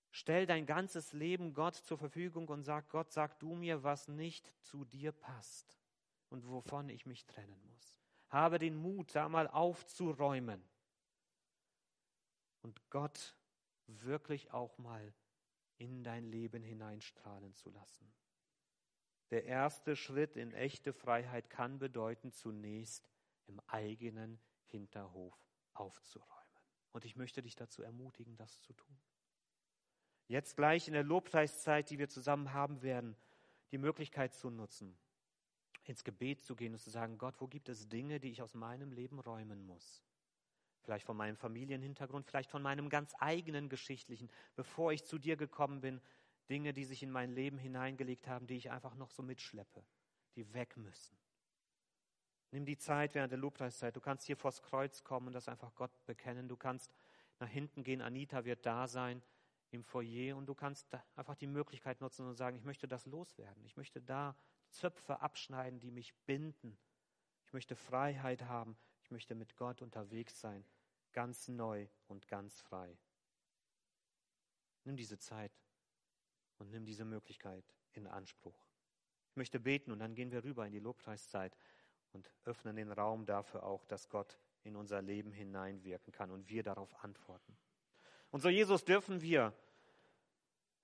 Stell 0.09 0.47
dein 0.47 0.65
ganzes 0.65 1.13
Leben 1.13 1.53
Gott 1.53 1.75
zur 1.75 1.99
Verfügung 1.99 2.47
und 2.47 2.63
sag, 2.63 2.89
Gott, 2.89 3.11
sag 3.11 3.39
du 3.39 3.53
mir, 3.53 3.83
was 3.83 4.07
nicht 4.07 4.51
zu 4.63 4.83
dir 4.85 5.11
passt 5.11 5.77
und 6.29 6.47
wovon 6.47 6.89
ich 6.89 7.05
mich 7.05 7.27
trennen 7.27 7.61
muss. 7.71 7.99
Habe 8.29 8.57
den 8.57 8.75
Mut, 8.75 9.13
da 9.15 9.29
mal 9.29 9.47
aufzuräumen 9.47 10.63
und 12.63 12.89
Gott 12.89 13.35
wirklich 13.85 14.51
auch 14.51 14.79
mal 14.79 15.13
in 15.77 16.03
dein 16.03 16.25
Leben 16.25 16.63
hineinstrahlen 16.63 17.53
zu 17.53 17.69
lassen. 17.69 18.11
Der 19.29 19.45
erste 19.45 19.95
Schritt 19.95 20.35
in 20.35 20.51
echte 20.53 20.93
Freiheit 20.93 21.49
kann 21.49 21.77
bedeuten, 21.77 22.31
zunächst 22.31 23.07
im 23.47 23.59
eigenen 23.67 24.39
Hinterhof 24.65 25.35
aufzuräumen. 25.73 26.33
Und 26.91 27.05
ich 27.05 27.15
möchte 27.15 27.41
dich 27.41 27.55
dazu 27.55 27.83
ermutigen, 27.83 28.35
das 28.37 28.61
zu 28.61 28.73
tun. 28.73 28.97
Jetzt 30.27 30.55
gleich 30.57 30.87
in 30.87 30.93
der 30.93 31.03
Lobpreiszeit, 31.03 31.89
die 31.89 31.99
wir 31.99 32.09
zusammen 32.09 32.53
haben 32.53 32.81
werden, 32.81 33.15
die 33.71 33.77
Möglichkeit 33.77 34.33
zu 34.33 34.49
nutzen, 34.49 34.97
ins 35.83 36.03
Gebet 36.03 36.41
zu 36.41 36.55
gehen 36.55 36.73
und 36.73 36.79
zu 36.79 36.89
sagen, 36.89 37.17
Gott, 37.17 37.39
wo 37.39 37.47
gibt 37.47 37.69
es 37.69 37.87
Dinge, 37.87 38.19
die 38.19 38.31
ich 38.31 38.41
aus 38.41 38.53
meinem 38.53 38.91
Leben 38.91 39.19
räumen 39.19 39.65
muss? 39.65 40.03
Vielleicht 40.81 41.05
von 41.05 41.17
meinem 41.17 41.37
Familienhintergrund, 41.37 42.25
vielleicht 42.25 42.49
von 42.49 42.61
meinem 42.61 42.89
ganz 42.89 43.13
eigenen 43.19 43.69
geschichtlichen, 43.69 44.29
bevor 44.55 44.91
ich 44.91 45.05
zu 45.05 45.17
dir 45.17 45.37
gekommen 45.37 45.81
bin, 45.81 46.01
Dinge, 46.49 46.73
die 46.73 46.85
sich 46.85 47.03
in 47.03 47.11
mein 47.11 47.31
Leben 47.31 47.57
hineingelegt 47.57 48.27
haben, 48.27 48.47
die 48.47 48.55
ich 48.55 48.71
einfach 48.71 48.95
noch 48.95 49.11
so 49.11 49.21
mitschleppe, 49.21 49.85
die 50.35 50.53
weg 50.53 50.77
müssen. 50.77 51.17
Nimm 52.51 52.65
die 52.65 52.77
Zeit 52.77 53.13
während 53.13 53.31
der 53.31 53.39
Lobpreiszeit. 53.39 53.95
Du 53.95 54.01
kannst 54.01 54.25
hier 54.25 54.37
vors 54.37 54.61
Kreuz 54.61 55.03
kommen 55.03 55.27
und 55.27 55.33
das 55.33 55.49
einfach 55.49 55.75
Gott 55.75 55.91
bekennen. 56.05 56.47
Du 56.47 56.55
kannst 56.55 56.93
nach 57.39 57.49
hinten 57.49 57.83
gehen. 57.83 58.01
Anita 58.01 58.45
wird 58.45 58.65
da 58.65 58.87
sein 58.87 59.21
im 59.71 59.83
Foyer 59.83 60.37
und 60.37 60.45
du 60.45 60.55
kannst 60.55 60.87
einfach 61.15 61.35
die 61.35 61.47
Möglichkeit 61.47 61.99
nutzen 61.99 62.25
und 62.25 62.35
sagen, 62.35 62.55
ich 62.55 62.63
möchte 62.63 62.87
das 62.87 63.05
loswerden. 63.05 63.65
Ich 63.65 63.75
möchte 63.75 64.01
da 64.01 64.35
Zöpfe 64.69 65.19
abschneiden, 65.19 65.79
die 65.79 65.91
mich 65.91 66.15
binden. 66.25 66.77
Ich 67.45 67.53
möchte 67.53 67.75
Freiheit 67.75 68.43
haben. 68.43 68.77
Ich 69.03 69.11
möchte 69.11 69.35
mit 69.35 69.55
Gott 69.55 69.81
unterwegs 69.81 70.39
sein, 70.39 70.65
ganz 71.13 71.47
neu 71.47 71.87
und 72.07 72.27
ganz 72.27 72.61
frei. 72.61 72.97
Nimm 74.83 74.97
diese 74.97 75.17
Zeit 75.17 75.51
und 76.57 76.71
nimm 76.71 76.85
diese 76.85 77.05
Möglichkeit 77.05 77.63
in 77.93 78.07
Anspruch. 78.07 78.65
Ich 79.29 79.37
möchte 79.37 79.59
beten 79.59 79.91
und 79.91 79.99
dann 79.99 80.15
gehen 80.15 80.31
wir 80.31 80.43
rüber 80.43 80.65
in 80.65 80.71
die 80.71 80.79
Lobpreiszeit 80.79 81.57
und 82.17 82.31
öffnen 82.45 82.75
den 82.75 82.91
Raum 82.91 83.27
dafür 83.27 83.63
auch, 83.63 83.85
dass 83.85 84.09
Gott 84.09 84.39
in 84.63 84.75
unser 84.75 85.03
Leben 85.03 85.31
hineinwirken 85.31 86.11
kann 86.11 86.31
und 86.31 86.49
wir 86.49 86.63
darauf 86.63 87.03
antworten. 87.03 87.55
Und 88.31 88.41
so, 88.41 88.49
Jesus, 88.49 88.83
dürfen 88.83 89.21
wir 89.21 89.53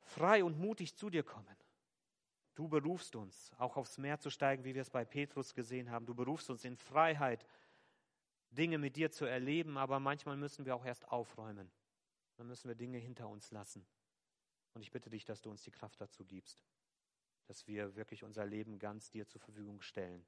frei 0.01 0.43
und 0.43 0.59
mutig 0.59 0.95
zu 0.95 1.09
dir 1.09 1.23
kommen. 1.23 1.57
Du 2.53 2.67
berufst 2.67 3.15
uns, 3.15 3.51
auch 3.57 3.77
aufs 3.77 3.97
Meer 3.97 4.19
zu 4.19 4.29
steigen, 4.29 4.63
wie 4.63 4.75
wir 4.75 4.83
es 4.83 4.91
bei 4.91 5.05
Petrus 5.05 5.55
gesehen 5.55 5.89
haben. 5.89 6.05
Du 6.05 6.13
berufst 6.13 6.51
uns 6.51 6.63
in 6.65 6.77
Freiheit, 6.77 7.47
Dinge 8.51 8.77
mit 8.77 8.95
dir 8.95 9.09
zu 9.09 9.25
erleben, 9.25 9.75
aber 9.77 9.99
manchmal 9.99 10.37
müssen 10.37 10.65
wir 10.65 10.75
auch 10.75 10.85
erst 10.85 11.07
aufräumen. 11.07 11.71
Dann 12.35 12.45
müssen 12.45 12.67
wir 12.67 12.75
Dinge 12.75 12.99
hinter 12.99 13.27
uns 13.27 13.49
lassen. 13.49 13.83
Und 14.75 14.83
ich 14.83 14.91
bitte 14.91 15.09
dich, 15.09 15.25
dass 15.25 15.41
du 15.41 15.49
uns 15.49 15.63
die 15.63 15.71
Kraft 15.71 15.99
dazu 15.99 16.23
gibst, 16.25 16.63
dass 17.47 17.65
wir 17.65 17.95
wirklich 17.95 18.23
unser 18.23 18.45
Leben 18.45 18.77
ganz 18.77 19.09
dir 19.09 19.27
zur 19.27 19.41
Verfügung 19.41 19.81
stellen. 19.81 20.23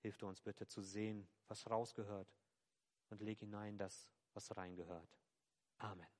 Hilf 0.00 0.16
du 0.18 0.26
uns 0.26 0.40
bitte 0.40 0.66
zu 0.66 0.82
sehen, 0.82 1.28
was 1.48 1.68
rausgehört 1.68 2.34
und 3.10 3.20
leg 3.20 3.38
hinein 3.38 3.76
das, 3.76 4.08
was 4.34 4.56
reingehört. 4.56 5.18
Amen. 5.78 6.19